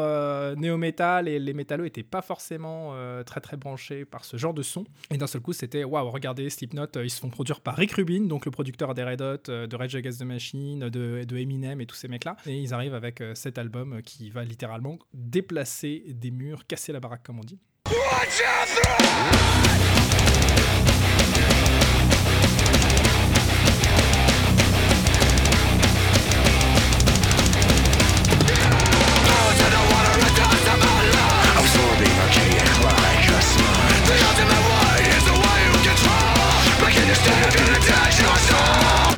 néo-metal 0.57 1.27
et 1.27 1.39
les 1.39 1.53
métallos 1.53 1.83
n'étaient 1.83 2.03
pas 2.03 2.21
forcément 2.21 2.93
très 3.25 3.41
très 3.41 3.57
branchés 3.57 4.05
par 4.05 4.23
ce 4.23 4.37
genre 4.37 4.53
de 4.53 4.61
son. 4.61 4.85
Et 5.11 5.17
d'un 5.17 5.27
seul 5.27 5.41
coup, 5.41 5.53
c'était 5.53 5.83
waouh, 5.83 6.09
regardez 6.09 6.49
Slipknot, 6.49 6.87
ils 7.03 7.09
se 7.09 7.19
font 7.19 7.29
produire 7.29 7.59
par 7.59 7.75
Rick 7.75 7.91
Rubin, 7.93 8.27
donc 8.27 8.45
le 8.45 8.51
producteur 8.51 8.93
des 8.93 9.03
Red 9.03 9.21
Hot, 9.21 9.67
de 9.67 9.75
Rage 9.75 9.95
Against 9.95 10.19
the 10.19 10.25
Machine, 10.25 10.89
de, 10.89 11.23
de 11.23 11.37
Eminem 11.37 11.81
et 11.81 11.85
tous 11.85 11.95
ces 11.95 12.07
mecs-là. 12.07 12.37
Et 12.45 12.57
ils 12.57 12.73
arrivent 12.73 12.95
avec 12.95 13.04
euh, 13.21 13.35
cet 13.35 13.57
album 13.57 13.93
euh, 13.93 14.01
qui 14.01 14.29
va 14.29 14.43
littéralement 14.43 14.97
déplacer 15.13 16.03
des 16.07 16.31
murs, 16.31 16.67
casser 16.67 16.91
la 16.91 16.99
baraque, 16.99 17.23
comme 17.23 17.39
on 17.39 17.43
dit. 17.43 17.59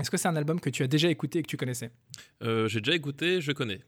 Est-ce 0.07 0.11
que 0.11 0.15
c'est 0.15 0.29
un 0.29 0.37
album 0.37 0.61
que 0.61 0.69
tu 0.69 0.83
as 0.83 0.87
déjà 0.87 1.09
écouté 1.09 1.39
et 1.39 1.41
que 1.43 1.49
tu 1.49 1.57
connaissais? 1.57 1.91
Euh, 2.41 2.69
J'ai 2.69 2.79
déjà 2.79 2.95
écouté, 2.95 3.41
je 3.41 3.51
connais. 3.51 3.81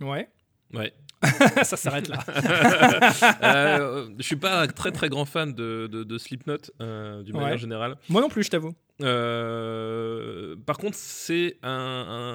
Ouais. 0.00 0.26
Ouais. 0.72 0.94
ça 1.62 1.76
s'arrête 1.76 2.08
là. 2.08 2.18
Euh, 3.42 4.08
je 4.18 4.22
suis 4.22 4.36
pas 4.36 4.62
un 4.62 4.66
très 4.66 4.90
très 4.92 5.08
grand 5.08 5.24
fan 5.24 5.52
de, 5.52 5.88
de, 5.90 6.04
de 6.04 6.18
Slipknot 6.18 6.56
euh, 6.80 7.22
d'une 7.22 7.34
Ouais. 7.36 7.42
manière 7.42 7.58
générale. 7.58 7.96
Moi 8.08 8.20
non 8.20 8.28
plus, 8.28 8.42
je 8.44 8.50
t'avoue. 8.50 8.72
Euh, 9.02 10.56
par 10.66 10.78
contre, 10.78 10.96
c'est 10.96 11.56
un, 11.62 11.70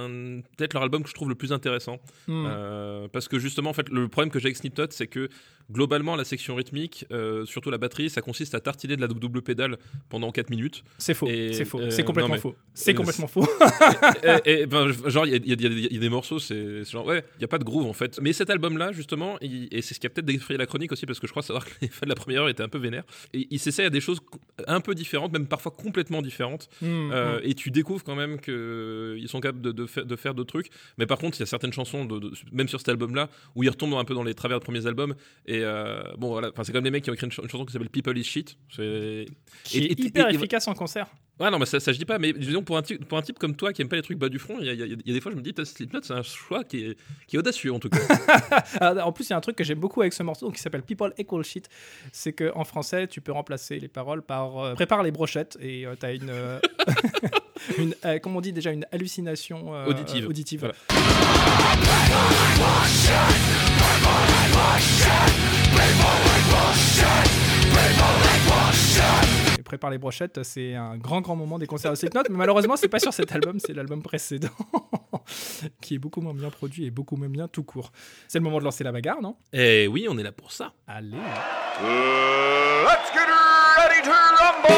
un- 0.06 0.42
peut-être 0.58 0.74
leur 0.74 0.84
album 0.84 1.04
que 1.04 1.10
je 1.10 1.14
trouve 1.14 1.30
le 1.30 1.36
plus 1.36 1.52
intéressant. 1.54 1.98
Hmm. 2.28 2.46
Euh, 2.48 3.08
parce 3.12 3.28
que 3.28 3.40
justement, 3.40 3.70
en 3.72 3.74
fait, 3.74 3.90
le 3.90 4.08
problème 4.08 4.32
que 4.32 4.40
j'ai 4.40 4.48
avec 4.48 4.58
Slipknot, 4.58 4.88
c'est 4.92 5.08
que 5.08 5.30
globalement, 5.72 6.16
la 6.16 6.24
section 6.26 6.56
rythmique, 6.56 7.06
euh, 7.12 7.46
surtout 7.46 7.72
la 7.72 7.78
batterie, 7.78 8.10
ça 8.10 8.22
consiste 8.22 8.54
à 8.56 8.60
tartiner 8.60 8.96
de 8.96 9.02
la 9.02 9.08
double 9.08 9.42
pédale 9.42 9.78
pendant 10.10 10.32
4 10.32 10.50
minutes. 10.50 10.84
c'est 10.98 11.14
faux, 11.14 11.28
c'est 11.28 11.66
faux, 11.66 11.80
c'est 11.90 12.04
complètement 12.04 12.30
non, 12.30 12.36
mais- 12.36 12.42
faux. 12.42 12.56
C'est 12.74 12.94
complètement 12.94 13.28
faux. 13.28 13.48
et, 14.46 14.62
et, 14.62 14.66
ben, 14.66 14.88
je- 14.90 15.10
genre, 15.10 15.26
il 15.26 15.32
y, 15.32 15.36
a- 15.36 15.38
y 15.38 15.52
y 15.52 15.56
des- 15.56 15.68
il 15.68 15.94
y 15.94 15.98
a 15.98 16.00
des 16.00 16.10
morceaux, 16.10 16.40
c'est 16.40 16.84
genre, 16.84 17.06
ouais, 17.06 17.24
il 17.36 17.40
n'y 17.40 17.46
a 17.46 17.48
pas 17.48 17.58
de 17.58 17.64
groove 17.64 17.86
en 17.88 17.94
fait. 17.94 18.20
Mais 18.22 18.34
cet 18.34 18.50
album-là, 18.50 18.81
justement, 18.92 19.38
il- 19.42 19.68
et 19.72 19.82
c'est 19.82 19.94
ce 19.94 20.00
qui 20.00 20.08
a 20.08 20.10
peut-être 20.10 20.26
défrayé 20.26 20.58
la 20.58 20.66
chronique 20.66 20.92
aussi, 20.92 21.06
parce 21.06 21.20
que 21.20 21.28
je 21.28 21.32
crois 21.32 21.44
savoir 21.44 21.66
que 21.66 21.72
les 21.82 21.88
fans 21.88 22.06
de 22.06 22.10
la 22.10 22.16
première 22.16 22.42
heure 22.42 22.50
étaient 22.50 22.64
un 22.64 22.70
peu 22.70 22.80
vénères. 22.80 23.04
Et 23.34 23.48
il 23.52 23.60
s'essaie 23.60 23.86
à 23.86 23.90
des 23.90 24.02
choses 24.02 24.20
un 24.68 24.82
peu 24.82 24.96
différentes, 24.96 25.32
même 25.32 25.48
parfois 25.48 25.72
complètement 25.72 26.22
différentes. 26.22 26.70
Hmm, 26.82 27.12
Euh, 27.12 27.38
hmm. 27.40 27.42
et 27.44 27.54
tu 27.54 27.70
découvres 27.72 28.04
quand 28.04 28.16
même 28.16 28.40
qu'ils 28.40 29.28
sont 29.30 29.40
capables 29.40 29.62
de, 29.62 29.72
de 29.72 29.86
faire, 29.86 30.06
de 30.06 30.16
faire 30.16 30.34
d'autres 30.34 30.50
trucs. 30.54 30.70
Mais 30.98 31.06
par 31.06 31.18
contre, 31.20 31.38
il 31.38 31.42
y 31.42 31.44
a 31.44 31.46
certaines 31.46 31.74
chansons, 31.74 32.06
de, 32.06 32.32
même 32.52 32.68
sur 32.68 32.80
cet 32.80 32.90
album-là, 32.90 33.30
où 33.56 33.64
ils 33.64 33.70
retombent 33.70 33.94
un 33.96 34.06
peu 34.06 34.14
dans 34.14 34.24
les 34.24 34.34
travers 34.34 34.60
de 34.60 34.64
premiers 34.64 34.86
albums. 34.88 35.14
Et 35.46 35.60
euh, 35.64 36.02
bon, 36.18 36.30
voilà, 36.30 36.52
c'est 36.64 36.72
comme 36.72 36.84
les 36.84 36.92
mecs 36.92 37.04
qui 37.04 37.10
ont 37.10 37.14
écrit 37.14 37.26
une, 37.28 37.32
ch- 37.32 37.44
une 37.44 37.50
chanson 37.50 37.66
qui 37.66 37.74
s'appelle 37.74 37.90
People 37.90 38.18
is 38.18 38.24
Shit. 38.24 38.58
C'est- 38.70 39.26
Qui 39.66 39.80
et- 39.80 39.92
est 39.92 40.00
et- 40.00 40.06
hyper 40.06 40.30
et- 40.30 40.36
efficace 40.36 40.68
en 40.68 40.74
concert. 40.74 41.08
Ouais, 41.42 41.50
non, 41.50 41.58
mais 41.58 41.66
ça, 41.66 41.80
ça 41.80 41.92
je 41.92 41.98
dis 41.98 42.06
pas. 42.06 42.20
Mais 42.20 42.34
disons, 42.34 42.62
pour 42.62 42.78
un, 42.78 42.84
type, 42.84 43.04
pour 43.06 43.18
un 43.18 43.22
type 43.24 43.40
comme 43.40 43.56
toi 43.56 43.74
qui 43.74 43.82
aime 43.82 43.90
pas 43.90 43.96
les 43.96 44.02
trucs 44.04 44.20
bas 44.20 44.30
du 44.30 44.38
front, 44.38 44.58
il 44.60 44.68
y, 44.68 44.70
a- 44.70 44.74
y 44.74 44.92
y 45.06 45.14
des 45.14 45.20
fois, 45.22 45.32
je 45.32 45.38
me 45.38 45.42
dis, 45.42 45.54
Slipknot, 45.66 46.02
c'est 46.04 46.14
un 46.14 46.22
choix 46.22 46.64
qui 46.64 46.86
est, 46.86 46.98
qui 47.26 47.36
est 47.36 47.40
audacieux 47.40 47.74
en 47.74 47.80
tout 47.80 47.90
cas. 47.90 47.98
Ah, 48.80 48.94
en 49.06 49.12
plus, 49.12 49.26
il 49.28 49.30
y 49.32 49.34
a 49.34 49.38
un 49.38 49.42
truc 49.42 49.56
que 49.56 49.64
j'aime 49.64 49.80
beaucoup 49.80 50.02
avec 50.02 50.14
ce 50.14 50.24
morceau 50.24 50.52
qui 50.52 50.60
s'appelle 50.62 50.84
People 50.84 51.14
Equal 51.18 51.44
Shit. 51.44 51.68
C'est 52.12 52.34
qu'en 52.34 52.64
français, 52.64 53.08
tu 53.08 53.22
peux 53.22 53.32
remplacer 53.32 53.80
les 53.80 53.88
paroles 53.88 54.22
par 54.22 54.58
euh, 54.60 54.74
Prépare 54.76 55.04
les 55.04 55.12
brochettes 55.12 55.58
et 55.62 55.86
tu 55.92 55.98
t'as 55.98 56.14
une. 56.14 56.30
euh, 56.30 56.60
une 57.78 57.96
euh, 58.06 58.20
comment 58.20 58.38
on 58.38 58.42
dit 58.42 58.54
déjà 58.54 58.72
Une 58.72 58.86
hallucination 58.92 59.74
euh, 59.74 59.86
Auditive. 59.88 60.26
euh, 60.26 60.30
auditive. 60.30 60.72
Et 69.62 69.64
Prépare 69.64 69.92
les 69.92 70.00
brochettes, 70.00 70.42
c'est 70.42 70.74
un 70.74 70.98
grand, 70.98 71.22
grand 71.22 71.36
moment 71.36 71.60
des 71.60 71.68
concerts 71.68 71.92
de 71.92 71.96
Slipknot. 71.96 72.24
Mais 72.32 72.38
malheureusement, 72.38 72.76
c'est 72.76 72.88
pas 72.88 72.98
sur 72.98 73.14
cet 73.14 73.32
album, 73.32 73.60
c'est 73.60 73.74
l'album 73.74 74.02
précédent 74.02 74.50
qui 75.82 75.94
est 75.94 76.00
beaucoup 76.00 76.20
moins 76.20 76.34
bien 76.34 76.50
produit 76.50 76.86
et 76.86 76.90
beaucoup 76.90 77.16
moins 77.16 77.30
bien 77.30 77.48
tout 77.48 77.62
court. 77.62 77.92
C'est 78.28 78.40
le 78.40 78.44
moment 78.44 78.58
de 78.58 78.64
lancer 78.64 78.84
la 78.84 78.92
bagarre, 78.92 79.22
non? 79.22 79.36
Et 79.54 79.88
oui, 79.88 80.08
on 80.10 80.18
est 80.18 80.24
là 80.24 80.32
pour 80.32 80.52
ça. 80.52 80.74
Allez 80.88 81.12
Uh, 81.16 82.84
let's 82.86 83.12
get 83.14 83.28
ready 83.78 84.02
to 84.04 84.10
rumble! 84.10 84.72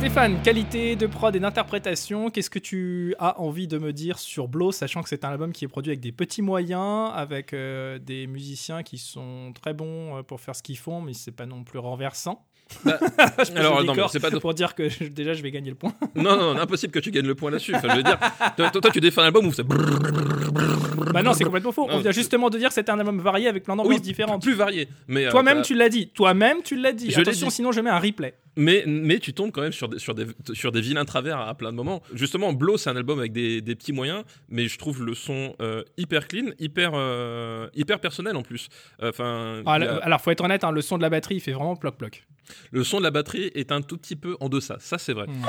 Stéphane, 0.00 0.40
qualité 0.40 0.96
de 0.96 1.06
prod 1.06 1.36
et 1.36 1.40
d'interprétation, 1.40 2.30
qu'est-ce 2.30 2.48
que 2.48 2.58
tu 2.58 3.14
as 3.18 3.38
envie 3.38 3.68
de 3.68 3.76
me 3.76 3.92
dire 3.92 4.18
sur 4.18 4.48
Blow, 4.48 4.72
sachant 4.72 5.02
que 5.02 5.10
c'est 5.10 5.26
un 5.26 5.28
album 5.28 5.52
qui 5.52 5.66
est 5.66 5.68
produit 5.68 5.90
avec 5.90 6.00
des 6.00 6.10
petits 6.10 6.40
moyens, 6.40 7.10
avec 7.14 7.52
euh, 7.52 7.98
des 7.98 8.26
musiciens 8.26 8.82
qui 8.82 8.96
sont 8.96 9.52
très 9.60 9.74
bons 9.74 10.16
euh, 10.16 10.22
pour 10.22 10.40
faire 10.40 10.56
ce 10.56 10.62
qu'ils 10.62 10.78
font, 10.78 11.02
mais 11.02 11.12
c'est 11.12 11.32
pas 11.32 11.44
non 11.44 11.64
plus 11.64 11.78
renversant. 11.78 12.46
Bah, 12.82 12.98
Je 13.46 13.52
alors, 13.58 13.84
non, 13.84 14.08
c'est 14.08 14.20
pas 14.20 14.30
pour 14.40 14.54
dire 14.54 14.74
que 14.74 14.88
je- 14.88 15.04
déjà 15.04 15.34
je 15.34 15.42
vais 15.42 15.50
gagner 15.50 15.68
le 15.68 15.76
point. 15.76 15.92
Non, 16.14 16.34
non, 16.34 16.54
non, 16.54 16.60
impossible 16.60 16.94
que 16.94 16.98
tu 17.00 17.10
gagnes 17.10 17.26
le 17.26 17.34
point 17.34 17.50
là-dessus. 17.50 17.74
Enfin, 17.74 17.88
je 17.90 17.96
veux 17.96 18.02
dire, 18.02 18.18
toi, 18.56 18.90
tu 18.90 19.00
défends 19.00 19.20
un 19.20 19.26
album 19.26 19.46
où 19.46 19.52
c'est 19.52 19.66
bah 21.12 21.22
non, 21.22 21.34
c'est 21.34 21.44
complètement 21.44 21.72
faux. 21.72 21.86
On 21.90 21.98
vient 21.98 22.12
justement 22.12 22.48
de 22.50 22.58
dire 22.58 22.68
que 22.68 22.74
c'était 22.74 22.90
un 22.90 22.98
album 22.98 23.20
varié 23.20 23.48
avec 23.48 23.64
plein 23.64 23.76
d'ambiances 23.76 24.00
différentes. 24.00 24.42
plus 24.42 24.54
varié. 24.54 24.88
Mais 25.08 25.28
Toi-même, 25.28 25.62
tu 25.62 25.74
l'as 25.74 25.88
dit. 25.88 26.08
Toi-même, 26.08 26.62
tu 26.64 26.76
l'as 26.76 26.92
dit. 26.92 27.10
Je 27.10 27.20
Attention, 27.20 27.50
sinon 27.50 27.72
je 27.72 27.80
mets 27.80 27.90
un 27.90 27.98
replay. 27.98 28.34
Mais, 28.60 28.84
mais 28.86 29.18
tu 29.18 29.32
tombes 29.32 29.50
quand 29.52 29.62
même 29.62 29.72
sur 29.72 29.88
des, 29.88 29.98
sur 29.98 30.14
des, 30.14 30.26
sur 30.52 30.70
des 30.70 30.80
vilains 30.82 31.04
travers 31.06 31.38
à, 31.38 31.48
à 31.48 31.54
plein 31.54 31.70
de 31.72 31.76
moments. 31.76 32.02
Justement, 32.14 32.52
Blow, 32.52 32.76
c'est 32.76 32.90
un 32.90 32.96
album 32.96 33.18
avec 33.18 33.32
des, 33.32 33.60
des 33.62 33.74
petits 33.74 33.92
moyens, 33.92 34.22
mais 34.48 34.68
je 34.68 34.76
trouve 34.78 35.04
le 35.04 35.14
son 35.14 35.54
euh, 35.62 35.82
hyper 35.96 36.28
clean, 36.28 36.50
hyper, 36.58 36.92
euh, 36.94 37.68
hyper 37.74 37.98
personnel 38.00 38.36
en 38.36 38.42
plus. 38.42 38.68
Enfin, 39.02 39.62
Ah, 39.66 39.78
il 39.78 39.84
y 39.84 39.86
a- 39.88 39.96
Alors, 39.98 40.20
faut 40.20 40.30
être 40.30 40.44
honnête, 40.44 40.62
hein, 40.64 40.72
le 40.72 40.82
son 40.82 40.96
de 40.98 41.02
la 41.02 41.10
batterie, 41.10 41.36
il 41.36 41.40
fait 41.40 41.52
vraiment 41.52 41.74
ploc-ploc. 41.76 42.26
le 42.72 42.84
son 42.84 42.98
de 42.98 43.04
la 43.04 43.10
batterie 43.10 43.50
est 43.54 43.72
un 43.72 43.80
tout 43.80 43.96
petit 43.96 44.16
peu 44.16 44.36
en 44.40 44.48
deçà, 44.48 44.76
ça 44.80 44.98
c'est 44.98 45.12
vrai. 45.14 45.26
Mm. 45.26 45.44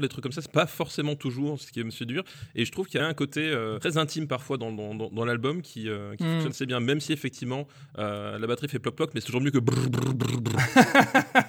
Les 0.00 0.08
trucs 0.08 0.22
comme 0.22 0.32
ça, 0.32 0.42
c'est 0.42 0.52
pas 0.52 0.66
forcément 0.66 1.14
toujours 1.16 1.60
ce 1.60 1.70
qui 1.72 1.82
me 1.84 1.90
séduire. 1.90 2.22
Et 2.54 2.64
je 2.64 2.72
trouve 2.72 2.86
qu'il 2.86 3.00
y 3.00 3.02
a 3.02 3.06
un 3.06 3.14
côté 3.14 3.50
euh, 3.50 3.78
très 3.78 3.96
intime 3.98 4.26
parfois 4.26 4.56
dans, 4.58 4.72
dans, 4.72 4.94
dans- 4.94 5.10
dans 5.10 5.24
l'album 5.24 5.62
qui, 5.62 5.88
euh, 5.88 6.14
qui 6.16 6.24
Mm. 6.24 6.26
fonctionne 6.32 6.50
assez 6.52 6.66
bien, 6.66 6.80
même 6.80 7.00
si 7.00 7.12
effectivement 7.12 7.66
euh, 7.98 8.38
la 8.38 8.46
batterie 8.46 8.68
fait 8.68 8.78
ploc-ploc, 8.78 9.10
mais 9.14 9.20
c'est 9.20 9.26
toujours 9.26 9.40
mieux 9.40 9.50
que 9.50 9.58
brrr, 9.58 9.88
brrr, 9.90 10.14
brrr. 10.14 10.42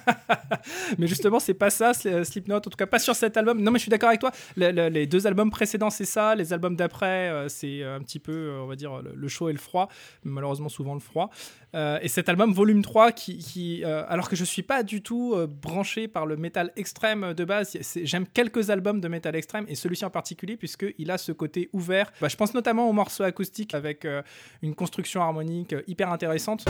Mais 0.98 1.06
justement, 1.06 1.40
c'est 1.40 1.54
pas 1.54 1.70
ça, 1.70 1.92
euh, 2.06 2.24
Slipknot, 2.24 2.56
en 2.56 2.60
tout 2.60 2.70
cas 2.70 2.86
pas 2.86 2.98
sur 2.98 3.14
cet 3.14 3.36
album. 3.36 3.60
Non, 3.60 3.70
mais 3.70 3.78
je 3.78 3.82
suis 3.82 3.90
d'accord 3.90 4.08
avec 4.08 4.20
toi. 4.20 4.30
Le- 4.56 4.70
le- 4.70 4.88
les 4.88 5.06
deux 5.06 5.26
albums 5.26 5.50
précédents, 5.50 5.90
c'est 5.90 6.04
ça. 6.04 6.34
Les 6.34 6.52
albums 6.52 6.76
d'après, 6.76 7.28
euh, 7.30 7.48
c'est 7.48 7.82
un 7.84 8.00
petit 8.00 8.18
peu, 8.18 8.32
euh, 8.32 8.60
on 8.62 8.66
va 8.66 8.76
dire, 8.76 9.02
le, 9.02 9.12
le 9.14 9.28
chaud 9.28 9.48
et 9.48 9.52
le 9.52 9.58
froid. 9.58 9.88
Malheureusement, 10.24 10.68
souvent 10.68 10.94
le 10.94 11.00
froid. 11.00 11.30
Euh, 11.74 11.98
et 12.02 12.08
cet 12.08 12.28
album, 12.28 12.52
volume 12.52 12.82
3, 12.82 13.12
qui, 13.12 13.82
euh, 13.84 14.04
alors 14.08 14.28
que 14.28 14.36
je 14.36 14.44
suis 14.44 14.62
pas 14.62 14.82
du 14.82 15.02
tout 15.02 15.34
euh, 15.34 15.46
branché 15.46 16.08
par 16.08 16.26
le 16.26 16.36
métal 16.36 16.72
extrême 16.76 17.34
de 17.34 17.44
base, 17.44 17.76
j'aime 18.02 18.26
quelques 18.26 18.70
albums 18.70 19.00
de 19.00 19.08
métal 19.08 19.34
extrême, 19.36 19.64
et 19.68 19.74
celui-ci 19.74 20.04
en 20.04 20.10
particulier, 20.10 20.56
puisqu'il 20.56 21.10
a 21.10 21.18
ce 21.18 21.32
côté 21.32 21.68
ouvert. 21.72 22.12
Bah, 22.20 22.28
je 22.28 22.36
pense 22.36 22.54
notamment 22.54 22.88
aux 22.88 22.92
morceaux 22.92 23.24
acoustiques 23.24 23.74
avec 23.74 24.06
une 24.62 24.74
construction 24.74 25.22
harmonique 25.22 25.74
hyper 25.86 26.12
intéressante. 26.12 26.64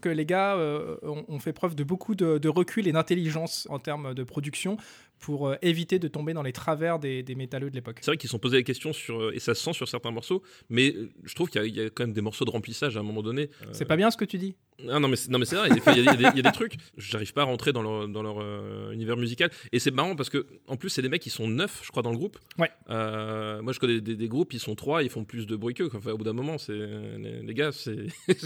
Que 0.00 0.08
les 0.08 0.26
gars 0.26 0.56
euh, 0.56 0.96
ont, 1.02 1.38
fait 1.38 1.52
preuve 1.52 1.74
de 1.74 1.84
beaucoup 1.84 2.14
de 2.14 2.48
recul 2.48 2.86
et 2.88 2.92
d'intelligence 2.92 3.66
en 3.70 3.78
termes 3.78 4.14
de 4.14 4.24
production 4.24 4.76
pour 5.20 5.48
euh, 5.48 5.56
éviter 5.62 5.98
de 5.98 6.08
tomber 6.08 6.32
dans 6.32 6.42
les 6.42 6.52
travers 6.52 6.98
des, 6.98 7.22
des 7.22 7.34
métalleux 7.34 7.70
de 7.70 7.74
l'époque. 7.74 7.98
C'est 8.00 8.10
vrai 8.10 8.16
qu'ils 8.16 8.30
sont 8.30 8.38
posés 8.38 8.58
des 8.58 8.64
questions 8.64 8.92
sur, 8.92 9.20
euh, 9.20 9.32
et 9.34 9.40
ça 9.40 9.54
se 9.54 9.62
sent 9.62 9.72
sur 9.72 9.88
certains 9.88 10.10
morceaux, 10.10 10.42
mais 10.70 10.94
euh, 10.94 11.10
je 11.24 11.34
trouve 11.34 11.48
qu'il 11.50 11.60
y, 11.60 11.64
a- 11.64 11.66
il 11.66 11.74
y 11.76 11.80
a 11.80 11.90
quand 11.90 12.04
même 12.04 12.12
des 12.12 12.20
morceaux 12.20 12.44
de 12.44 12.50
remplissage 12.50 12.96
à 12.96 13.00
un 13.00 13.02
moment 13.02 13.22
donné. 13.22 13.50
Euh, 13.62 13.66
C'est 13.72 13.84
pas 13.84 13.96
bien 13.96 14.10
ce 14.10 14.16
que 14.16 14.24
tu 14.24 14.38
dis 14.38 14.54
Ah 14.88 15.00
non 15.00 15.08
mais 15.08 15.16
c'est, 15.16 15.30
non 15.30 15.38
mais 15.38 15.44
c'est 15.44 15.56
vrai, 15.56 15.68
il 15.70 15.76
y, 16.04 16.08
a- 16.08 16.14
des- 16.16 16.22
y 16.22 16.26
a 16.26 16.42
des 16.42 16.52
trucs, 16.52 16.74
j'arrive 16.96 17.32
pas 17.32 17.42
à 17.42 17.44
rentrer 17.46 17.72
dans 17.72 17.82
leur, 17.82 18.06
dans 18.08 18.22
leur 18.22 18.36
euh, 18.40 18.92
univers 18.92 19.16
musical 19.16 19.50
et 19.72 19.78
c'est 19.80 19.90
marrant 19.90 20.14
parce 20.14 20.30
que 20.30 20.46
en 20.68 20.76
plus 20.76 20.88
c'est 20.90 21.02
des 21.02 21.08
mecs 21.08 21.22
qui 21.22 21.30
sont 21.30 21.48
neufs 21.48 21.80
je 21.84 21.90
crois 21.90 22.02
dans 22.02 22.12
le 22.12 22.16
groupe. 22.16 22.38
Ouais. 22.58 22.70
Euh, 22.90 23.60
moi 23.62 23.72
je 23.72 23.80
connais 23.80 24.00
des, 24.00 24.14
des 24.14 24.28
groupes 24.28 24.52
ils 24.52 24.60
sont 24.60 24.74
trois 24.76 25.02
ils 25.02 25.10
font 25.10 25.24
plus 25.24 25.46
de 25.46 25.56
bruit 25.56 25.74
qu'eux. 25.74 25.90
Enfin, 25.92 26.12
au 26.12 26.16
bout 26.18 26.24
d'un 26.24 26.32
moment 26.32 26.58
c'est 26.58 26.72
les, 26.74 27.42
les 27.42 27.54
gars 27.54 27.72
c'est 27.72 28.06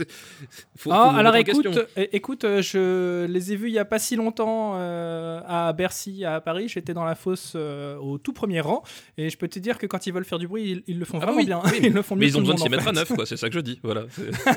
faut, 0.76 0.90
Ah, 0.92 1.14
alors 1.16 1.36
écoute, 1.36 1.64
question. 1.66 1.86
écoute, 2.12 2.46
je 2.60 3.26
les 3.26 3.52
ai 3.52 3.56
vus 3.56 3.68
il 3.68 3.74
y 3.74 3.78
a 3.78 3.84
pas 3.84 3.98
si 3.98 4.16
longtemps 4.16 4.74
à 4.74 5.72
Bercy, 5.76 6.24
à 6.24 6.40
Paris. 6.40 6.61
J'étais 6.68 6.94
dans 6.94 7.04
la 7.04 7.14
fosse 7.14 7.52
euh, 7.56 7.96
au 7.96 8.18
tout 8.18 8.32
premier 8.32 8.60
rang 8.60 8.82
et 9.18 9.30
je 9.30 9.36
peux 9.36 9.48
te 9.48 9.58
dire 9.58 9.78
que 9.78 9.86
quand 9.86 10.06
ils 10.06 10.12
veulent 10.12 10.24
faire 10.24 10.38
du 10.38 10.48
bruit, 10.48 10.70
ils, 10.70 10.82
ils 10.86 10.98
le 10.98 11.04
font 11.04 11.18
Ah 11.20 11.26
vraiment 11.26 11.38
oui, 11.38 11.46
bien. 11.46 11.60
oui, 11.64 11.78
ils 11.82 11.92
le 11.92 12.02
font 12.02 12.14
mieux 12.14 12.20
Mais 12.20 12.26
ils 12.28 12.36
ont 12.36 12.40
besoin 12.40 12.54
de 12.54 12.60
s'y 12.60 12.68
mettre 12.68 12.88
à 12.88 12.92
neuf 12.92 13.08
quoi 13.12 13.26
c'est 13.26 13.36
ça 13.36 13.48
que 13.48 13.54
je 13.54 13.60
dis 13.60 13.80
voilà. 13.82 14.02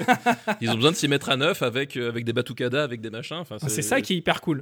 Ils 0.61 0.69
ont 0.69 0.75
besoin 0.75 0.91
de 0.91 0.95
s'y 0.95 1.07
mettre 1.07 1.29
à 1.29 1.37
neuf 1.37 1.61
avec 1.61 1.97
euh, 1.97 2.09
avec 2.09 2.23
des 2.25 2.33
batucadas 2.33 2.83
avec 2.83 3.01
des 3.01 3.09
machins. 3.09 3.37
Enfin, 3.37 3.57
Ah, 3.61 3.69
C'est 3.69 3.81
ça 3.81 4.01
qui 4.01 4.13
est 4.13 4.17
hyper 4.17 4.41
cool. 4.41 4.61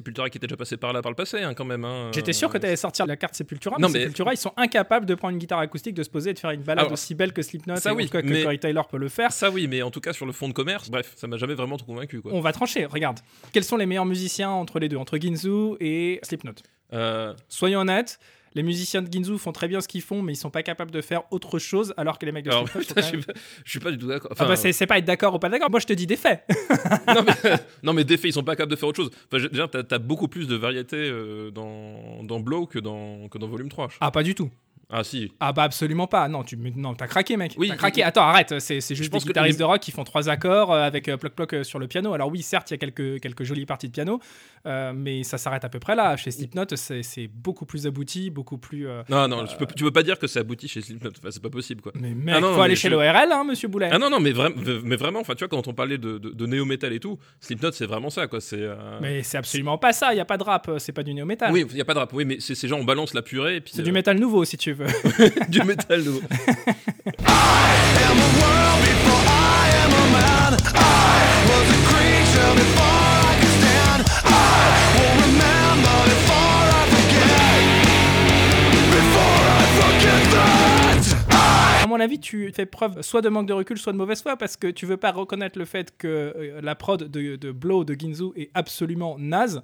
Sepultura 0.00 0.30
qui 0.30 0.38
était 0.38 0.46
déjà 0.46 0.56
passé 0.56 0.76
par 0.76 0.92
là 0.92 1.02
par 1.02 1.10
le 1.12 1.16
passé, 1.16 1.42
hein, 1.42 1.52
quand 1.54 1.64
même. 1.64 1.84
hein. 1.84 2.10
J'étais 2.14 2.32
sûr 2.32 2.48
que 2.50 2.56
tu 2.58 2.66
allais 2.66 2.76
sortir 2.76 3.06
la 3.06 3.16
carte 3.16 3.34
Sepultura, 3.34 3.76
Non, 3.78 3.88
mais, 3.88 3.92
mais- 3.92 4.00
Sepultura, 4.00 4.32
ils 4.32 4.38
sont 4.38 4.52
incapables 4.56 5.04
de 5.06 5.14
prendre 5.14 5.32
une 5.32 5.38
guitare 5.38 5.58
acoustique, 5.60 5.94
de 5.94 6.02
se 6.02 6.08
poser 6.10 6.30
et 6.30 6.34
de 6.34 6.38
faire 6.38 6.50
une 6.50 6.62
balade 6.62 6.80
Alors, 6.86 6.92
aussi 6.92 7.14
belle 7.14 7.32
que 7.32 7.42
Slipknot, 7.42 7.76
ça 7.76 7.90
et 7.90 7.94
oui, 7.94 8.08
cas 8.08 8.22
que 8.22 8.26
mais- 8.26 8.42
Corey 8.42 8.58
Taylor 8.58 8.88
peut 8.88 8.96
le 8.98 9.08
faire. 9.08 9.30
Ça 9.32 9.50
oui, 9.50 9.68
mais 9.68 9.82
en 9.82 9.90
tout 9.90 10.00
cas 10.00 10.12
sur 10.12 10.24
le 10.26 10.32
fond 10.32 10.48
de 10.48 10.52
commerce, 10.54 10.90
bref, 10.90 11.12
ça 11.16 11.26
m'a 11.26 11.36
jamais 11.36 11.54
vraiment 11.54 11.76
convaincu. 11.76 12.20
Quoi. 12.22 12.32
On 12.34 12.40
va 12.40 12.52
trancher, 12.52 12.86
regarde. 12.86 13.20
Quels 13.52 13.64
sont 13.64 13.76
les 13.76 13.86
meilleurs 13.86 14.06
musiciens 14.06 14.50
entre 14.50 14.78
les 14.80 14.88
deux, 14.88 14.96
entre 14.96 15.18
Ginzu 15.18 15.74
et 15.80 16.18
Slipknot? 16.22 16.52
Euh, 16.92 17.34
Soyons 17.48 17.80
honnêtes, 17.80 18.18
les 18.54 18.62
musiciens 18.62 19.02
de 19.02 19.12
Ginzu 19.12 19.38
font 19.38 19.52
très 19.52 19.68
bien 19.68 19.80
ce 19.80 19.88
qu'ils 19.88 20.02
font, 20.02 20.22
mais 20.22 20.32
ils 20.32 20.36
sont 20.36 20.50
pas 20.50 20.62
capables 20.62 20.90
de 20.90 21.00
faire 21.00 21.22
autre 21.30 21.58
chose, 21.58 21.94
alors 21.96 22.18
que 22.18 22.26
les 22.26 22.32
mecs 22.32 22.44
de 22.44 22.50
alors, 22.50 22.64
putain, 22.64 23.00
je, 23.00 23.06
suis 23.06 23.18
pas, 23.18 23.32
je 23.64 23.70
suis 23.70 23.78
pas 23.80 23.90
du 23.90 23.98
tout 23.98 24.06
d'accord. 24.08 24.30
Ah 24.32 24.42
Enfin, 24.44 24.48
bah, 24.48 24.56
c'est 24.56 24.86
pas 24.86 24.98
être 24.98 25.04
d'accord 25.04 25.34
ou 25.34 25.38
pas 25.38 25.48
d'accord. 25.48 25.70
Moi, 25.70 25.80
je 25.80 25.86
te 25.86 25.92
dis 25.92 26.06
des 26.06 26.16
faits. 26.16 26.44
non, 27.08 27.22
mais, 27.24 27.50
non, 27.82 27.92
mais 27.92 28.04
des 28.04 28.16
faits, 28.16 28.30
ils 28.30 28.32
sont 28.32 28.42
pas 28.42 28.56
capables 28.56 28.70
de 28.72 28.76
faire 28.76 28.88
autre 28.88 29.02
chose. 29.02 29.10
Enfin, 29.32 29.46
déjà, 29.50 29.68
t'as 29.68 29.82
as 29.94 29.98
beaucoup 29.98 30.28
plus 30.28 30.46
de 30.48 30.56
variété 30.56 30.96
euh, 30.96 31.50
dans, 31.50 32.22
dans 32.24 32.40
Blow 32.40 32.66
que 32.66 32.78
dans, 32.78 33.28
que 33.28 33.38
dans 33.38 33.46
Volume 33.48 33.68
3. 33.68 33.88
je- 33.90 33.96
Ah, 34.00 34.10
pas 34.10 34.22
du 34.22 34.34
tout. 34.34 34.50
Ah, 34.92 35.04
si. 35.04 35.32
Ah 35.40 35.52
bah 35.52 35.62
absolument 35.62 36.06
pas. 36.06 36.28
Non, 36.28 36.42
tu 36.42 36.56
non, 36.56 36.94
t'as 36.94 37.06
craqué, 37.06 37.36
mec. 37.36 37.54
Oui, 37.56 37.68
t'as 37.68 37.76
craqué. 37.76 38.02
Attends, 38.02 38.22
arrête. 38.22 38.58
C'est 38.58 38.80
c'est 38.80 38.94
juste 38.94 39.10
des 39.10 39.14
pense 39.14 39.22
que 39.24 39.28
guitaristes 39.28 39.58
de 39.58 39.64
rock 39.64 39.80
qui 39.80 39.92
font 39.92 40.04
trois 40.04 40.28
accords 40.28 40.72
euh, 40.72 40.82
avec 40.82 41.08
euh, 41.08 41.16
ploc 41.16 41.32
ploc 41.34 41.52
euh, 41.54 41.62
sur 41.64 41.78
le 41.78 41.86
piano. 41.86 42.12
Alors 42.12 42.28
oui, 42.30 42.42
certes, 42.42 42.70
il 42.70 42.74
y 42.74 42.74
a 42.74 42.78
quelques 42.78 43.20
quelques 43.20 43.44
jolies 43.44 43.66
parties 43.66 43.86
de 43.88 43.92
piano, 43.92 44.20
euh, 44.66 44.92
mais 44.94 45.22
ça 45.22 45.38
s'arrête 45.38 45.64
à 45.64 45.68
peu 45.68 45.78
près 45.78 45.94
là. 45.94 46.16
Chez 46.16 46.30
Slipknot, 46.30 46.64
c'est 46.74 47.02
c'est 47.02 47.28
beaucoup 47.28 47.66
plus 47.66 47.86
abouti, 47.86 48.30
beaucoup 48.30 48.58
plus. 48.58 48.88
euh, 48.88 49.02
Non, 49.08 49.28
non, 49.28 49.46
tu, 49.46 49.56
peux, 49.56 49.66
tu 49.66 49.84
peux 49.84 49.90
pas 49.92 50.02
dire 50.02 50.18
que 50.18 50.26
c'est 50.26 50.40
abouti 50.40 50.66
chez 50.68 50.80
Slipknot. 50.80 51.10
Enfin, 51.18 51.30
c'est 51.30 51.42
pas 51.42 51.50
possible, 51.50 51.80
quoi. 51.82 51.92
Mais 51.94 52.10
mec, 52.14 52.34
Ah 52.36 52.40
non, 52.40 52.48
faut 52.50 52.56
non, 52.56 52.62
aller 52.62 52.76
chez 52.76 52.88
je- 52.88 52.94
l'ORL, 52.94 53.32
hein, 53.32 53.44
Monsieur 53.44 53.68
Boulet. 53.68 53.90
Ah 53.92 53.98
non, 53.98 54.10
non, 54.10 54.20
mais, 54.20 54.32
vraiment 54.32 54.56
mais 54.84 54.96
vraiment, 54.96 55.20
enfin, 55.20 55.34
tu 55.34 55.44
vois, 55.44 55.48
quand 55.48 55.68
on 55.68 55.72
parlait 55.74 55.98
de, 55.98 56.18
de, 56.18 56.30
de 56.30 56.46
néo-metal 56.46 56.92
et 56.92 57.00
tout, 57.00 57.18
Slipknot, 57.40 57.72
c'est 57.72 57.86
vraiment 57.86 58.10
ça, 58.10 58.26
quoi. 58.26 58.40
C'est. 58.40 58.68
Mais 59.00 59.22
c'est 59.22 59.38
absolument 59.38 59.78
pas 59.78 59.92
ça. 59.92 60.12
Il 60.12 60.16
y 60.16 60.20
a 60.20 60.24
pas 60.24 60.36
de 60.36 60.42
rap. 60.42 60.68
C'est 60.78 60.92
pas 60.92 61.02
du 61.02 61.14
néo 61.14 61.24
métal. 61.26 61.52
Oui, 61.52 61.64
il 61.70 61.76
y 61.76 61.80
a 61.80 61.84
pas 61.84 61.94
de 61.94 61.98
rap. 62.00 62.12
Oui, 62.12 62.24
mais 62.24 62.38
c'est 62.40 62.54
ces 62.54 62.66
gens, 62.68 62.78
on 62.78 62.84
balance 62.84 63.14
la 63.14 63.22
purée 63.22 63.56
et 63.56 63.60
puis. 63.60 63.72
C'est 63.74 63.82
du 63.82 63.92
métal 63.92 64.18
nouveau, 64.18 64.44
si 64.44 64.56
tu 64.56 64.72
veux. 64.72 64.79
du 65.48 65.62
métal 65.62 66.04
that. 80.30 80.70
À 81.82 81.86
mon 81.86 81.98
avis, 81.98 82.20
tu 82.20 82.52
fais 82.52 82.66
preuve 82.66 83.02
soit 83.02 83.22
de 83.22 83.28
manque 83.28 83.46
de 83.46 83.52
recul, 83.52 83.78
soit 83.78 83.92
de 83.92 83.98
mauvaise 83.98 84.22
foi, 84.22 84.36
parce 84.36 84.56
que 84.56 84.68
tu 84.68 84.86
veux 84.86 84.96
pas 84.96 85.10
reconnaître 85.12 85.58
le 85.58 85.64
fait 85.64 85.96
que 85.96 86.06
euh, 86.06 86.60
la 86.62 86.74
prod 86.74 87.02
de, 87.02 87.36
de 87.36 87.52
Blow 87.52 87.84
de 87.84 87.94
Ginzu 87.98 88.26
est 88.36 88.50
absolument 88.54 89.16
naze. 89.18 89.62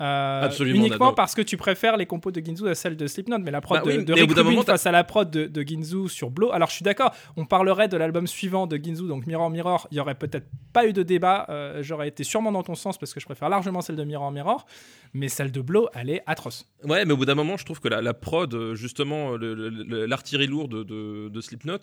Euh, 0.00 0.42
Absolument 0.44 0.86
uniquement 0.86 1.12
parce 1.12 1.34
que 1.34 1.42
tu 1.42 1.56
préfères 1.56 1.96
les 1.96 2.06
compos 2.06 2.30
de 2.30 2.40
Ginzu 2.40 2.68
à 2.68 2.74
celles 2.74 2.96
de 2.96 3.06
Slipknot, 3.06 3.38
mais 3.38 3.50
la 3.50 3.60
prod 3.60 3.78
Bah 3.78 3.82
oui, 3.86 3.98
de, 3.98 4.02
de 4.02 4.12
Rick 4.12 4.30
Rubin 4.32 4.62
face 4.62 4.86
à 4.86 4.92
la 4.92 5.02
prod 5.04 5.28
de, 5.30 5.46
de 5.46 5.62
Ginzu 5.62 6.08
sur 6.08 6.30
Blow. 6.30 6.52
Alors 6.52 6.68
je 6.68 6.74
suis 6.74 6.82
d'accord, 6.84 7.12
on 7.36 7.44
parlerait 7.46 7.88
de 7.88 7.96
l'album 7.96 8.26
suivant 8.26 8.66
de 8.66 8.76
Ginzu, 8.76 9.08
donc 9.08 9.26
Mirror 9.26 9.50
Mirror. 9.50 9.88
Il 9.90 9.96
y 9.96 10.00
aurait 10.00 10.14
peut-être 10.14 10.46
pas 10.72 10.86
eu 10.86 10.92
de 10.92 11.02
débat. 11.02 11.46
euh, 11.48 11.82
J'aurais 11.82 12.08
été 12.08 12.22
sûrement 12.24 12.52
dans 12.52 12.62
ton 12.62 12.74
sens 12.76 12.96
parce 12.98 13.12
que 13.12 13.20
je 13.20 13.24
préfère 13.26 13.48
largement 13.48 13.80
celle 13.80 13.96
de 13.96 14.04
Mirror 14.04 14.30
Mirror, 14.30 14.66
mais 15.14 15.28
celle 15.28 15.50
de 15.50 15.60
Blow, 15.60 15.88
elle 15.94 16.10
est 16.10 16.22
atroce. 16.26 16.66
Ouais, 16.84 17.04
mais 17.04 17.12
au 17.12 17.16
bout 17.16 17.24
d'un 17.26 17.34
moment, 17.34 17.56
je 17.56 17.64
trouve 17.64 17.80
que 17.80 17.88
la, 17.88 18.00
la 18.00 18.14
prod, 18.14 18.52
euh, 18.54 18.74
justement, 18.74 19.32
le- 19.32 19.54
le- 19.54 19.68
le- 19.70 20.06
l'artillerie 20.06 20.46
lourde 20.46 20.84
de, 20.84 21.28
de 21.28 21.40
Slipknot 21.40 21.78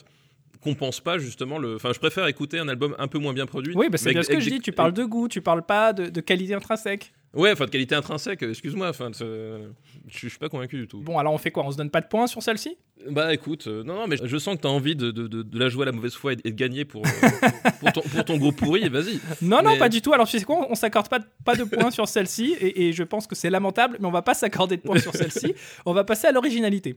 compense 0.61 0.99
pas 0.99 1.17
justement 1.19 1.59
le. 1.59 1.75
Enfin, 1.75 1.91
je 1.93 1.99
préfère 1.99 2.25
écouter 2.27 2.57
un 2.59 2.67
album 2.67 2.95
un 2.97 3.07
peu 3.07 3.19
moins 3.19 3.33
bien 3.33 3.45
produit. 3.45 3.73
Oui, 3.75 3.87
bah 3.89 3.97
c'est 3.97 4.11
bien 4.13 4.23
ce 4.23 4.29
que 4.29 4.39
je 4.39 4.49
dis. 4.49 4.59
Tu 4.59 4.71
parles 4.71 4.93
de 4.93 5.03
goût, 5.03 5.27
tu 5.27 5.41
parles 5.41 5.63
pas 5.65 5.93
de, 5.93 6.07
de 6.09 6.21
qualité 6.21 6.53
intrinsèque. 6.55 7.13
Ouais, 7.35 7.51
enfin 7.51 7.65
de 7.65 7.69
qualité 7.69 7.95
intrinsèque. 7.95 8.41
Excuse-moi. 8.43 8.89
Enfin, 8.89 9.11
je 9.13 10.27
suis 10.27 10.37
pas 10.37 10.49
convaincu 10.49 10.77
du 10.77 10.87
tout. 10.87 10.99
Bon, 11.01 11.17
alors 11.19 11.33
on 11.33 11.37
fait 11.37 11.51
quoi? 11.51 11.63
On 11.65 11.71
se 11.71 11.77
donne 11.77 11.89
pas 11.89 12.01
de 12.01 12.07
points 12.07 12.27
sur 12.27 12.41
celle-ci? 12.41 12.77
Bah 13.09 13.33
écoute, 13.33 13.67
euh, 13.67 13.83
non, 13.83 13.95
non, 13.95 14.07
mais 14.07 14.15
je 14.23 14.37
sens 14.37 14.55
que 14.55 14.61
t'as 14.61 14.69
envie 14.69 14.95
de, 14.95 15.11
de, 15.11 15.27
de, 15.27 15.43
de 15.43 15.59
la 15.59 15.67
jouer 15.69 15.83
à 15.83 15.85
la 15.87 15.91
mauvaise 15.91 16.13
foi 16.15 16.33
et, 16.33 16.37
et 16.45 16.51
de 16.51 16.55
gagner 16.55 16.85
pour, 16.85 17.03
euh, 17.05 17.29
pour, 17.81 17.91
ton, 17.91 18.01
pour 18.01 18.25
ton 18.25 18.37
groupe 18.37 18.55
pourri. 18.55 18.87
Vas-y. 18.89 19.19
Non, 19.41 19.61
non, 19.61 19.77
pas 19.77 19.89
du 19.89 20.01
tout. 20.01 20.13
Alors, 20.13 20.27
tu 20.27 20.39
sais 20.39 20.45
quoi? 20.45 20.65
On 20.69 20.75
s'accorde 20.75 21.09
pas, 21.09 21.19
de- 21.19 21.25
pas 21.43 21.55
de 21.55 21.65
points 21.65 21.91
sur 21.91 22.07
celle-ci, 22.07 22.55
et, 22.59 22.87
et 22.87 22.93
je 22.93 23.03
pense 23.03 23.27
que 23.27 23.35
c'est 23.35 23.49
lamentable, 23.49 23.97
mais 23.99 24.07
on 24.07 24.11
va 24.11 24.21
pas 24.21 24.33
s'accorder 24.33 24.77
de 24.77 24.81
points 24.81 24.99
sur 24.99 25.13
celle-ci. 25.13 25.53
On 25.85 25.93
va 25.93 26.03
passer 26.05 26.27
à 26.27 26.31
l'originalité. 26.31 26.95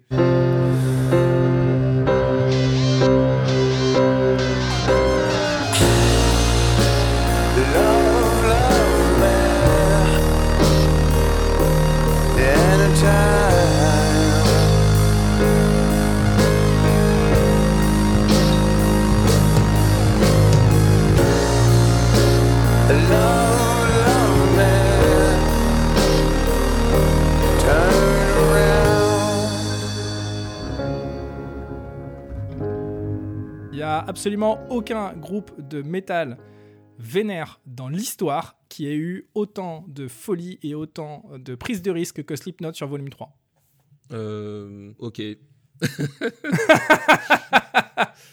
A 33.99 34.09
absolument 34.09 34.59
aucun 34.71 35.13
groupe 35.15 35.51
de 35.69 35.83
métal 35.83 36.39
vénère 36.99 37.61
dans 37.67 37.89
l'histoire 37.89 38.57
qui 38.69 38.87
ait 38.87 38.97
eu 38.97 39.29
autant 39.35 39.85
de 39.89 40.09
folie 40.09 40.59
et 40.63 40.75
autant 40.75 41.25
de 41.37 41.55
prise 41.55 41.83
de 41.83 41.91
risque 41.91 42.25
que 42.25 42.37
Slipknot 42.37 42.73
sur 42.75 42.87
Volume 42.87 43.09
3. 43.09 43.37
Euh, 44.13 44.93
ok. 44.99 45.21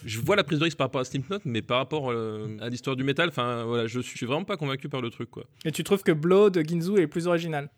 je 0.05 0.19
vois 0.19 0.35
la 0.35 0.43
prise 0.43 0.59
de 0.59 0.63
risque 0.63 0.77
par 0.77 0.85
rapport 0.85 1.01
à 1.01 1.05
Slipknot, 1.05 1.39
mais 1.45 1.61
par 1.61 1.77
rapport 1.77 2.11
euh, 2.11 2.57
à 2.59 2.69
l'histoire 2.69 2.95
du 2.95 3.03
métal, 3.03 3.29
enfin 3.29 3.65
voilà, 3.65 3.87
je 3.87 3.99
suis 3.99 4.25
vraiment 4.25 4.45
pas 4.45 4.57
convaincu 4.57 4.89
par 4.89 5.01
le 5.01 5.09
truc 5.09 5.29
quoi. 5.29 5.45
Et 5.63 5.71
tu 5.71 5.83
trouves 5.83 6.03
que 6.03 6.11
Blow 6.11 6.49
de 6.49 6.61
Ginzu 6.61 6.97
est 6.97 7.07
plus 7.07 7.27
original? 7.27 7.69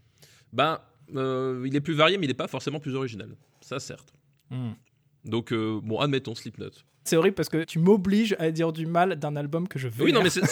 Ben, 0.54 0.80
euh, 1.16 1.64
il 1.66 1.76
est 1.76 1.82
plus 1.82 1.94
varié, 1.96 2.18
mais 2.18 2.26
il 2.26 2.32
est 2.32 2.34
pas 2.34 2.48
forcément 2.48 2.80
plus 2.80 2.96
original. 2.96 3.36
Ça 3.62 3.80
certes. 3.80 4.14
Donc 5.28 5.52
euh, 5.54 5.80
bon, 5.84 6.00
admettons 6.00 6.36
Slipknot. 6.36 6.70
C'est 7.04 7.16
horrible 7.16 7.36
parce 7.36 7.48
que 7.48 7.64
tu 7.64 7.80
m'obliges 7.80 8.36
à 8.38 8.52
dire 8.52 8.74
du 8.74 8.86
mal 8.86 9.16
d'un 9.16 9.38
album 9.38 9.70
que 9.70 9.80
je 9.80 9.88
veux. 9.88 10.04
Oui, 10.04 10.12
non, 10.12 10.22
mais 10.22 10.30
c'est 10.30 10.46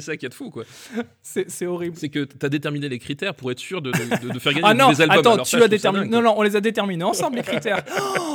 ça, 0.00 0.16
qui 0.16 0.24
est 0.24 0.28
de 0.30 0.32
fou 0.34 0.48
quoi. 0.48 0.64
c'est 1.22 1.66
horrible. 1.66 1.96
C'est 1.98 2.08
que 2.08 2.24
t'as 2.24 2.48
déterminé 2.48 2.88
les 2.88 2.98
critères 2.98 3.34
pour 3.34 3.50
être 3.50 3.58
sûr 3.58 3.82
de, 3.82 3.90
de- 3.92 4.26
de- 4.28 4.32
de 4.32 4.38
faire 4.38 4.54
gagner 4.54 4.66
Ah 4.66 4.72
non, 4.72 4.88
des 4.88 5.02
albums. 5.02 5.18
attends, 5.18 5.32
Alors 5.34 5.46
tu 5.46 5.62
as 5.62 5.68
déterminé. 5.68 6.06
Non, 6.08 6.22
non, 6.22 6.34
on 6.38 6.42
les 6.42 6.56
a 6.56 6.62
déterminés 6.62 7.04
ensemble, 7.04 7.36
les 7.36 7.42
critères. 7.42 7.84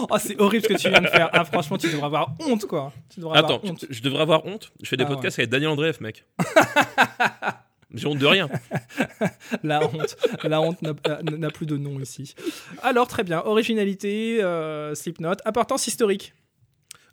Oh, 0.10 0.18
c'est 0.20 0.40
horrible 0.42 0.64
ce 0.64 0.70
que 0.74 0.80
tu 0.80 0.90
viens 0.90 1.00
de 1.00 1.06
faire. 1.08 1.30
Ah, 1.32 1.46
franchement, 1.46 1.78
tu 1.78 1.86
devrais 1.88 2.08
avoir 2.08 2.34
honte, 2.40 2.66
quoi. 2.66 2.92
Tu 3.14 3.20
devrais 3.20 3.38
Attends, 3.38 3.58
avoir 3.58 3.72
honte. 3.72 3.86
je, 3.88 3.96
je 3.96 4.02
devrais 4.02 4.22
avoir 4.24 4.46
honte. 4.48 4.72
Je 4.82 4.90
fais 4.90 4.98
des 4.98 5.04
Ah, 5.04 5.08
podcasts 5.08 5.38
avec 5.38 5.52
Daniel 5.52 5.70
Andreev, 5.70 5.98
mec. 6.02 6.26
J'ai 7.94 8.08
honte 8.08 8.20
de 8.20 8.26
rien. 8.26 8.50
La 9.64 9.86
honte. 9.86 10.16
La 10.44 10.62
honte 10.62 10.82
n'a- 10.82 10.94
euh, 11.08 11.22
n'a 11.24 11.50
plus 11.50 11.66
de 11.66 11.78
nom 11.78 12.00
ici. 12.00 12.36
Alors, 12.84 13.08
très 13.08 13.24
bien. 13.24 13.42
Originalité, 13.46 14.42
euh, 14.44 14.96
Slipknot. 14.96 15.34
Importance 15.46 15.88
historique. 15.88 16.34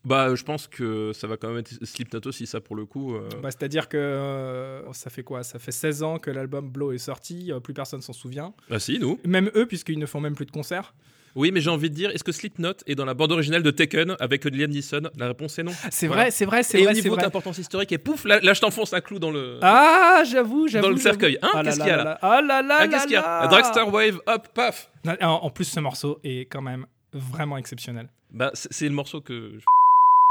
Bah, 0.05 0.35
je 0.35 0.43
pense 0.45 0.69
que 0.69 1.13
ça 1.13 1.27
va 1.27 1.37
quand 1.37 1.49
même 1.49 1.59
être 1.59 1.85
Slipknot 1.85 2.21
aussi, 2.27 2.47
ça 2.47 2.61
pour 2.61 2.77
le 2.77 2.87
coup. 2.87 3.15
euh. 3.17 3.29
Bah, 3.43 3.51
C'est-à-dire 3.51 3.89
que 3.89 3.97
euh, 3.97 4.93
ça 4.93 5.11
fait 5.11 5.25
quoi? 5.25 5.43
Ça 5.43 5.59
fait 5.59 5.73
16 5.73 6.03
ans 6.03 6.19
que 6.19 6.31
l'album 6.31 6.71
Blow 6.71 6.93
est 6.93 6.99
sorti. 6.99 7.53
euh, 7.53 7.61
plus 7.61 7.75
personne 7.75 8.01
s'en 8.01 8.13
souvient. 8.13 8.55
Ah 8.71 8.79
si, 8.79 8.99
nous. 8.99 9.19
Même 9.25 9.51
eux, 9.57 9.67
puisqu'ils 9.67 9.99
ne 9.99 10.07
font 10.07 10.21
même 10.21 10.35
plus 10.37 10.47
de 10.47 10.53
concerts. 10.53 10.95
Oui, 11.39 11.53
mais 11.53 11.61
j'ai 11.61 11.71
envie 11.71 11.89
de 11.89 11.95
dire, 11.95 12.11
est-ce 12.11 12.25
que 12.25 12.33
Slipknot 12.33 12.73
est 12.89 12.97
dans 12.97 13.05
la 13.05 13.15
bande 13.15 13.31
originale 13.31 13.63
de 13.63 13.71
Taken 13.71 14.17
avec 14.19 14.45
Liam 14.45 14.71
Neeson? 14.73 15.03
La 15.17 15.29
réponse 15.29 15.57
est 15.61 15.63
non. 15.63 15.71
C'est 15.89 16.09
Voilà. 16.09 16.23
vrai, 16.23 16.31
c'est 16.33 16.45
vrai, 16.47 16.63
c'est 16.65 16.81
Et 16.81 16.83
vrai, 16.83 16.91
au 16.93 16.97
c'est 16.97 17.03
niveau 17.05 17.17
d'importance 17.17 17.59
historique, 17.59 17.93
et 17.93 17.99
pouf, 17.99 18.25
là, 18.25 18.41
là, 18.41 18.55
je 18.55 18.61
t'enfonce 18.61 18.93
un 18.93 19.01
clou 19.01 19.21
dans 19.21 19.31
le. 19.31 19.61
Ah, 19.63 20.23
j'avoue, 20.29 20.67
j'avoue. 20.67 20.87
Dans 20.87 20.91
le 20.93 20.97
cercueil. 20.99 21.39
Hein, 21.41 21.49
Ah 21.55 21.63
qu'est-ce 21.63 21.79
qu'il 21.79 21.87
y 21.87 21.91
a 21.91 22.03
là 22.03 22.19
Ah 22.23 22.41
là 22.43 22.61
là 22.61 22.77
Ah, 22.81 22.87
là 22.87 22.89
qu'est-ce 22.89 23.05
qu'il 23.05 23.13
y 23.13 23.17
a 23.17 23.47
Dragster 23.47 23.83
Wave, 23.83 24.21
hop, 24.27 24.49
paf 24.53 24.91
En 25.21 25.51
plus, 25.51 25.67
ce 25.67 25.79
morceau 25.79 26.19
est 26.25 26.47
quand 26.51 26.61
même 26.63 26.87
vraiment 27.13 27.57
exceptionnel. 27.57 28.09
Bah, 28.33 28.51
c'est 28.55 28.89
le 28.89 28.95
morceau 28.95 29.21
que. 29.21 29.53
je- 29.61 29.65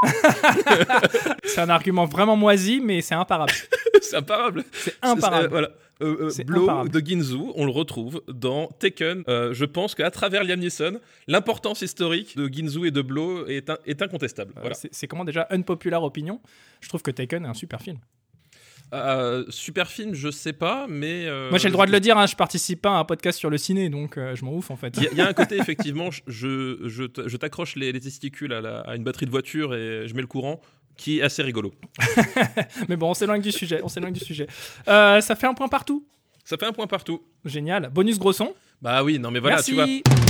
C'est 1.46 1.62
un 1.62 1.70
argument 1.70 2.06
vraiment 2.06 2.36
moisi, 2.36 2.80
mais 2.84 3.02
c'est 3.02 3.16
imparable. 3.16 3.54
c'est 4.02 4.18
imparable. 4.18 4.64
C'est 4.72 4.92
C'est- 4.92 5.06
imparable. 5.08 5.46
euh, 5.46 5.50
voilà. 5.50 5.70
Euh, 6.02 6.30
euh, 6.40 6.44
Blow 6.44 6.64
imparable. 6.64 6.90
de 6.92 7.00
Ginzu, 7.06 7.38
on 7.56 7.66
le 7.66 7.72
retrouve 7.72 8.22
dans 8.28 8.68
Taken. 8.68 9.24
Euh, 9.28 9.54
je 9.54 9.66
pense 9.66 9.96
qu'à 9.96 10.12
travers 10.12 10.44
Liam 10.44 10.60
Neeson, 10.60 11.00
l'importance 11.28 11.82
historique 11.82 12.38
de 12.38 12.48
Ginzu 12.48 12.86
et 12.88 12.92
de 12.92 13.02
Blow 13.02 13.48
est, 13.48 13.70
un- 13.70 13.78
est 13.86 14.02
incontestable. 14.02 14.54
Euh, 14.58 14.62
Voilà. 14.62 14.76
c'est- 14.76 15.08
comment 15.08 15.26
déjà 15.26 15.48
unpopular 15.50 16.04
opinion? 16.04 16.40
Je 16.82 16.90
trouve 16.90 17.02
que 17.02 17.12
Taken 17.12 17.46
est 17.46 17.48
un 17.48 17.54
super 17.56 17.82
film. 17.82 17.98
Euh, 18.94 19.44
super 19.50 19.90
film, 19.90 20.14
je 20.14 20.32
sais 20.32 20.54
pas, 20.54 20.86
mais. 20.88 21.26
euh, 21.26 21.50
Moi 21.50 21.60
j'ai 21.60 21.68
le 21.68 21.74
droit 21.74 21.86
de 21.86 21.92
le 21.92 22.00
dire, 22.00 22.18
hein, 22.18 22.26
je 22.26 22.38
participe 22.38 22.82
pas 22.84 22.92
à 22.92 23.00
un 23.00 23.04
podcast 23.04 23.38
sur 23.38 23.50
le 23.50 23.58
ciné, 23.58 23.90
donc 23.90 24.18
euh, 24.18 24.34
je 24.34 24.46
m'en 24.46 24.54
ouf 24.56 24.72
en 24.72 24.78
fait. 24.78 24.96
Il 24.96 25.04
y, 25.04 25.08
a- 25.08 25.12
il 25.12 25.18
y 25.18 25.22
a 25.22 25.28
un 25.28 25.34
côté, 25.34 25.58
effectivement, 25.94 26.10
je, 26.28 27.36
t'accroche 27.36 27.76
les, 27.76 27.92
les 27.92 28.00
testicules 28.00 28.54
à, 28.54 28.62
la- 28.62 28.80
à 28.82 28.96
une 28.96 29.04
batterie 29.04 29.26
de 29.26 29.32
voiture 29.32 29.76
et 29.76 30.08
je 30.08 30.14
mets 30.14 30.22
le 30.22 30.28
courant, 30.28 30.62
qui 30.98 31.20
est 31.20 31.22
assez 31.22 31.42
rigolo. 31.44 31.74
Mais 32.90 32.96
bon, 32.96 33.12
on 33.12 33.14
s'éloigne 33.14 33.42
du 33.42 33.52
sujet, 33.52 33.80
on 33.84 33.88
s'éloigne 33.88 34.14
du 34.14 34.20
sujet. 34.20 34.48
Euh, 34.88 35.22
ça 35.22 35.36
fait 35.36 35.48
un 35.48 35.54
point 35.54 35.68
partout. 35.68 36.06
Ça 36.44 36.58
fait 36.58 36.66
un 36.66 36.74
point 36.74 36.88
partout. 36.88 37.22
Génial. 37.46 37.90
Bonus 37.94 38.18
gros 38.20 38.34
son. 38.34 38.54
Bah 38.82 39.04
oui, 39.04 39.20
non 39.20 39.32
mais 39.32 39.40
voilà, 39.40 39.58
Merci. 39.58 39.72
tu 39.72 39.76
vois. 39.76 40.27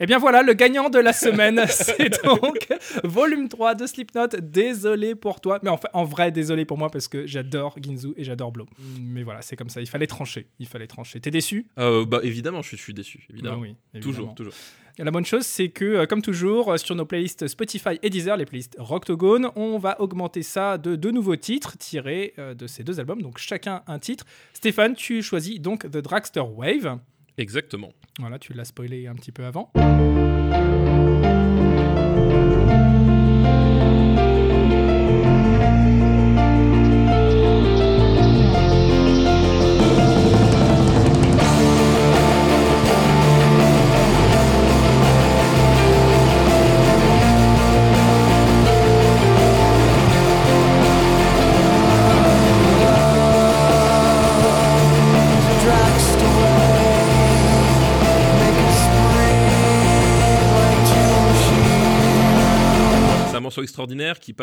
Et 0.00 0.04
Eh 0.04 0.06
bien 0.06 0.16
voilà, 0.16 0.42
le 0.42 0.54
gagnant 0.54 0.88
de 0.88 0.98
la 0.98 1.12
semaine, 1.12 1.62
c'est 1.68 2.24
donc 2.24 2.66
volume 3.04 3.50
3 3.50 3.74
de 3.74 3.86
Slipknot. 3.86 4.28
Désolé 4.40 5.14
pour 5.14 5.42
toi, 5.42 5.58
mais 5.62 5.68
en, 5.68 5.78
en 5.92 6.04
vrai, 6.04 6.32
désolé 6.32 6.64
pour 6.64 6.78
moi 6.78 6.88
parce 6.88 7.06
que 7.06 7.26
j'adore 7.26 7.76
Ginzu 7.78 8.14
et 8.16 8.24
j'adore 8.24 8.50
Blow. 8.50 8.64
Mais 8.98 9.22
voilà, 9.24 9.42
c'est 9.42 9.56
comme 9.56 9.68
ça, 9.68 9.82
il 9.82 9.86
fallait 9.86 10.06
trancher. 10.06 10.46
Il 10.58 10.66
fallait 10.66 10.86
trancher. 10.86 11.20
T'es 11.20 11.30
déçu? 11.30 11.66
Euh, 11.78 12.06
bah 12.06 12.20
évidemment, 12.22 12.62
je 12.62 12.76
suis, 12.76 12.94
déçu, 12.94 13.26
évidemment. 13.28 13.56
Bah 13.56 13.62
oui, 13.92 14.00
toujours, 14.00 14.12
évidemment. 14.12 14.34
toujours. 14.34 14.54
Et 14.98 15.04
La 15.04 15.10
bonne 15.10 15.26
chose, 15.26 15.44
c'est 15.44 15.68
que, 15.68 15.84
euh, 15.84 16.06
comme 16.06 16.22
toujours, 16.22 16.72
euh, 16.72 16.76
sur 16.78 16.94
nos 16.94 17.04
playlists 17.04 17.46
Spotify 17.46 17.98
et 18.02 18.08
Deezer, 18.08 18.38
les 18.38 18.46
playlists 18.46 18.76
Rocktogone, 18.78 19.50
on 19.54 19.76
va 19.76 20.00
augmenter 20.00 20.42
ça 20.42 20.78
de 20.78 20.96
deux 20.96 21.10
nouveaux 21.10 21.36
titres 21.36 21.76
tirés 21.76 22.32
de 22.38 22.66
ces 22.66 22.84
deux 22.84 23.00
albums, 23.00 23.20
donc 23.20 23.36
chacun 23.36 23.82
un 23.86 23.98
titre. 23.98 24.24
Stéphane, 24.54 24.94
tu 24.94 25.20
choisis 25.20 25.60
donc 25.60 25.82
The 25.90 25.98
Dragster 25.98 26.40
Wave. 26.40 26.98
Exactement. 27.40 27.94
Voilà, 28.18 28.38
tu 28.38 28.52
l'as 28.52 28.66
spoilé 28.66 29.06
un 29.06 29.14
petit 29.14 29.32
peu 29.32 29.46
avant. 29.46 29.72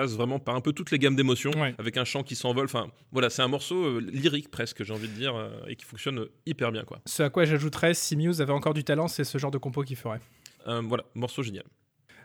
Passe 0.02 0.12
vraiment 0.14 0.38
par 0.40 0.56
un 0.56 0.62
peu 0.62 0.74
toutes 0.74 0.92
les 0.92 1.00
gammes 1.00 1.16
d'émotions, 1.16 1.52
Ouais. 1.58 1.74
avec 1.80 1.98
un 1.98 2.06
chant 2.06 2.22
qui 2.24 2.36
s'envole. 2.36 2.66
Enfin, 2.66 2.88
voilà, 3.12 3.30
c'est 3.32 3.42
un 3.42 3.48
morceau 3.48 3.84
euh, 3.84 4.00
lyrique 4.14 4.50
presque, 4.52 4.84
j'ai 4.84 4.94
envie 4.94 5.08
de 5.08 5.14
dire, 5.14 5.36
euh, 5.36 5.50
et 5.68 5.76
qui 5.76 5.86
fonctionne 5.86 6.26
hyper 6.46 6.72
bien, 6.72 6.84
quoi. 6.84 7.00
Ce 7.06 7.24
à 7.24 7.30
quoi 7.30 7.46
j'ajouterais, 7.46 7.94
si 7.94 8.16
Muse 8.16 8.42
avait 8.42 8.54
encore 8.54 8.74
du 8.76 8.84
talent, 8.84 9.08
c'est 9.08 9.24
ce 9.24 9.38
genre 9.38 9.50
de 9.52 9.58
compo 9.58 9.82
qu'il 9.84 9.96
ferait. 9.96 10.20
Euh, 10.68 10.82
voilà, 10.86 11.04
morceau 11.16 11.42
génial. 11.42 11.64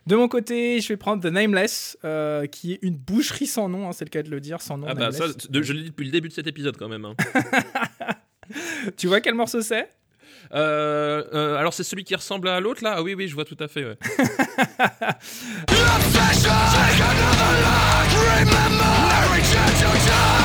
De 0.07 0.17
mon 0.17 0.27
côté, 0.29 0.81
je 0.81 0.89
vais 0.89 0.97
prendre 0.97 1.23
The 1.23 1.33
Nameless, 1.33 1.97
euh, 2.05 2.47
qui 2.47 2.73
est 2.73 2.79
une 2.83 2.97
boucherie 2.97 3.47
sans 3.47 3.69
nom, 3.69 3.89
hein, 3.89 3.93
c'est 3.93 4.05
le 4.05 4.11
cas 4.11 4.23
de 4.23 4.31
le 4.31 4.41
dire, 4.41 4.61
sans 4.61 4.77
nom. 4.77 4.87
ah 4.91 4.95
bah 4.95 5.11
Nameless. 5.11 5.49
je 5.51 5.73
l'ai 5.73 5.83
dit 5.85 5.89
depuis 5.91 6.05
le 6.07 6.11
début 6.11 6.29
de 6.29 6.35
cet 6.35 6.47
épisode 6.49 6.77
quand 6.77 6.89
même. 6.89 7.05
hein. 7.05 7.15
Tu 8.97 9.07
vois 9.07 9.21
quel 9.21 9.35
morceau 9.35 9.61
c'est? 9.63 9.89
Euh, 10.55 11.25
euh, 11.33 11.57
alors 11.57 11.73
c'est 11.73 11.85
celui 11.85 12.05
qui 12.05 12.15
ressemble 12.15 12.49
à 12.49 12.61
l'autre 12.61 12.85
là? 12.85 12.95
Ah 12.97 13.03
oui, 13.03 13.15
oui, 13.15 13.29
je 13.29 13.35
vois 13.35 13.45
tout 13.45 13.57
à 13.59 13.69
fait. 13.69 13.85
ouais. 13.85 13.97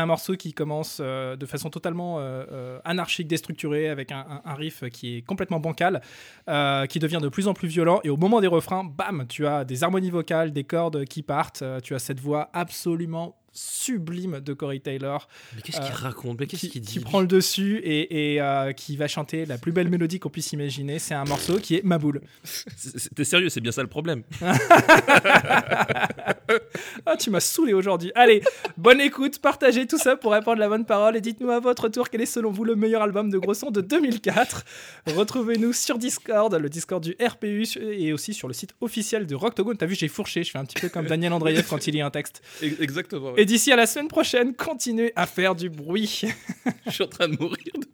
un 0.00 0.06
morceau 0.06 0.36
qui 0.36 0.52
commence 0.52 0.98
euh, 1.00 1.36
de 1.36 1.46
façon 1.46 1.70
totalement 1.70 2.18
euh, 2.18 2.44
euh, 2.50 2.80
anarchique, 2.84 3.28
déstructurée, 3.28 3.88
avec 3.88 4.12
un, 4.12 4.40
riff 4.44 4.84
qui 4.90 5.18
est 5.18 5.22
complètement 5.22 5.60
bancal, 5.60 6.00
qui 6.88 6.98
devient 6.98 7.20
de 7.22 7.28
plus 7.28 7.48
en 7.48 7.54
plus 7.54 7.68
violent. 7.68 8.00
Et 8.04 8.10
au 8.10 8.16
moment 8.16 8.40
des 8.40 8.46
refrains, 8.46 8.84
bam, 8.84 9.26
tu 9.28 9.46
as 9.46 9.64
des 9.64 9.84
harmonies 9.84 10.10
vocales, 10.10 10.52
des 10.52 10.64
cordes 10.64 11.04
qui 11.04 11.22
partent. 11.22 11.62
tu 11.82 11.94
as 11.94 11.98
cette 11.98 12.20
voix 12.20 12.50
absolument 12.52 13.36
sublime 13.52 14.40
de 14.40 14.52
Corey 14.52 14.78
Taylor 14.78 15.28
Mais 15.56 15.62
qu'est-ce 15.62 15.80
qu'il 15.80 15.90
Euh, 15.90 15.94
raconte 15.94 16.38
Mais 16.40 16.46
qu'est-ce 16.46 16.60
qui, 16.62 16.70
qu'il 16.70 16.80
dit 16.82 16.92
qui 16.92 17.00
prend 17.00 17.20
le 17.20 17.26
dessus 17.26 17.78
et, 17.84 18.34
et, 18.34 18.40
euh, 18.40 18.72
qui 18.72 18.96
va 18.96 19.08
chanter 19.08 19.44
la 19.46 19.58
plus 19.58 19.72
belle 19.72 19.88
mélodie 19.88 20.18
qu'on 20.20 20.28
puisse 20.30 20.52
imaginer. 20.52 20.98
C'est 20.98 21.14
un 21.14 21.24
morceau 21.24 21.58
qui 21.58 21.76
est 21.76 21.84
ma 21.84 21.98
boule. 21.98 22.20
C'est- 22.44 22.98
c'est- 22.98 23.14
T'es 23.14 23.24
sérieux, 23.24 23.48
c'est 23.48 23.60
bien 23.60 23.72
ça 23.72 23.82
le 23.82 23.88
problème. 23.88 24.22
Ah, 27.06 27.16
tu 27.16 27.30
m'as 27.30 27.40
saoulé 27.40 27.72
aujourd'hui. 27.72 28.10
Allez, 28.14 28.42
bonne 28.76 29.00
écoute, 29.00 29.38
partagez 29.38 29.86
tout 29.86 29.98
ça 29.98 30.16
pour 30.16 30.32
répandre 30.32 30.58
la 30.58 30.68
bonne 30.68 30.84
parole 30.84 31.16
et 31.16 31.20
dites-nous 31.20 31.50
à 31.50 31.60
votre 31.60 31.88
tour 31.88 32.10
quel 32.10 32.20
est 32.22 32.26
selon 32.26 32.50
vous 32.50 32.64
le 32.64 32.74
meilleur 32.74 33.02
album 33.02 33.30
de 33.30 33.38
gros 33.38 33.54
son 33.54 33.70
de 33.70 33.80
2004. 33.80 34.64
Retrouvez-nous 35.06 35.72
sur 35.72 35.96
Discord, 35.98 36.52
le 36.52 36.68
Discord 36.68 37.02
du 37.02 37.16
RPU 37.24 37.64
et 37.80 38.12
aussi 38.12 38.34
sur 38.34 38.48
le 38.48 38.54
site 38.54 38.74
officiel 38.80 39.26
de 39.26 39.34
Rocktogone. 39.36 39.76
T'as 39.76 39.86
vu, 39.86 39.94
j'ai 39.94 40.08
fourché, 40.08 40.42
je 40.42 40.50
fais 40.50 40.58
un 40.58 40.64
petit 40.64 40.80
peu 40.80 40.88
comme 40.88 41.06
Daniel 41.06 41.32
Andreev 41.32 41.64
quand 41.68 41.86
il 41.86 41.94
lit 41.94 42.00
un 42.02 42.10
texte. 42.10 42.42
E- 42.62 42.82
Exactement. 42.82 43.32
ouais. 43.32 43.39
Et 43.40 43.46
d'ici 43.46 43.72
à 43.72 43.76
la 43.76 43.86
semaine 43.86 44.08
prochaine, 44.08 44.52
continuez 44.54 45.14
à 45.16 45.24
faire 45.26 45.54
du 45.54 45.70
bruit. 45.70 46.24
Je 46.86 46.90
suis 46.90 47.04
en 47.04 47.06
train 47.08 47.26
de 47.26 47.38
mourir. 47.40 47.56
de- 47.74 47.86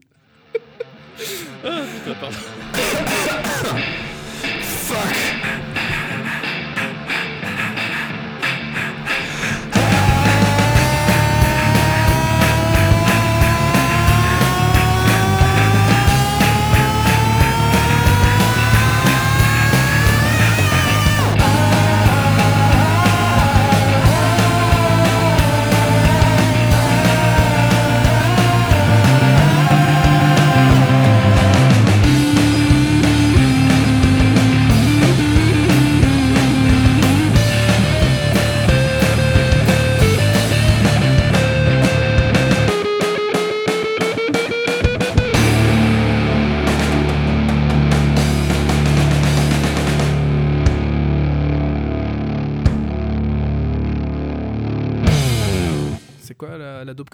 ah 1.65 1.83
putain, 2.05 2.17
pardon. 2.21 2.37
C'est 4.61 5.46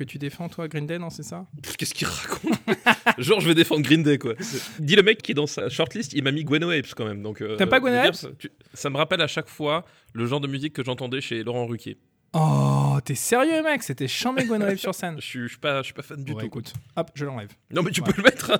que 0.04 0.10
tu 0.10 0.18
défends, 0.18 0.48
toi, 0.48 0.68
Green 0.68 0.86
Day, 0.86 0.98
non, 0.98 1.10
c'est 1.10 1.22
ça? 1.22 1.44
Qu'est-ce 1.78 1.94
qu'il 1.94 2.06
raconte? 2.06 2.52
Genre, 3.18 3.40
je 3.40 3.48
vais 3.48 3.54
défendre 3.54 3.82
Green 3.82 4.02
Day, 4.02 4.18
quoi. 4.18 4.34
Dis 4.78 4.96
le 4.96 5.02
mec 5.02 5.22
qui 5.22 5.32
est 5.32 5.34
dans 5.34 5.46
sa 5.46 5.68
shortlist, 5.68 6.12
il 6.12 6.22
m'a 6.22 6.30
mis 6.32 6.44
Gwen 6.44 6.62
Apes 6.64 6.94
quand 6.96 7.04
même. 7.04 7.22
donc. 7.22 7.40
euh, 7.42 7.56
T'aimes 7.56 7.68
pas 7.68 7.80
Gwen 7.80 7.94
Apes 7.94 8.14
ça, 8.14 8.28
tu- 8.38 8.50
Ça 8.74 8.90
me 8.90 8.96
rappelle 8.96 9.20
à 9.20 9.26
chaque 9.26 9.48
fois 9.48 9.84
le 10.12 10.26
genre 10.26 10.40
de 10.40 10.48
musique 10.48 10.72
que 10.72 10.84
j'entendais 10.84 11.20
chez 11.20 11.42
Laurent 11.42 11.66
Ruquier. 11.66 11.98
Oh, 12.34 12.96
t'es 13.04 13.14
sérieux, 13.14 13.62
mec? 13.62 13.82
C'était 13.82 14.08
chambé 14.08 14.44
Gwen 14.46 14.62
Wave 14.62 14.78
sur 14.78 14.94
scène. 14.94 15.16
Je 15.20 15.26
suis, 15.26 15.40
je 15.42 15.48
suis 15.48 15.58
pas, 15.58 15.78
je 15.78 15.84
suis 15.84 15.92
pas 15.92 16.00
fan 16.02 16.24
du 16.24 16.34
tout. 16.34 16.40
écoute, 16.40 16.72
hop, 16.96 17.10
je 17.14 17.26
l'enlève. 17.26 17.50
Non, 17.70 17.82
mais 17.82 17.90
tu 17.90 18.00
Ouais. 18.00 18.10
peux 18.10 18.16
le 18.16 18.22
mettre. 18.22 18.50
hein, 18.52 18.58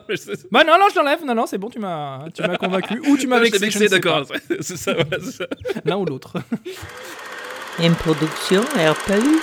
Bah 0.51 0.63
non, 0.63 0.75
non, 0.79 0.87
je 0.91 0.97
l'enlève. 0.99 1.25
Non, 1.25 1.35
non, 1.35 1.47
c'est 1.47 1.57
bon, 1.57 1.71
tu 1.71 1.79
m'as, 1.79 2.29
tu 2.35 2.43
m'as 2.43 2.57
convaincu. 2.59 3.01
Ou 3.09 3.17
tu 3.17 3.27
m'as 3.29 3.39
vexé, 3.41 3.59
je 3.71 3.79
vexé, 3.79 3.89
d'accord. 3.89 4.27
C'est 4.61 4.77
ça, 4.77 4.93
voilà, 4.93 5.17
c'est 5.25 5.31
ça. 5.33 5.47
pas. 5.47 5.81
L'un 5.87 5.97
ou 5.97 6.05
l'autre. 6.05 6.37
Une 7.79 7.95
production 7.95 8.61
RPU. 8.77 9.41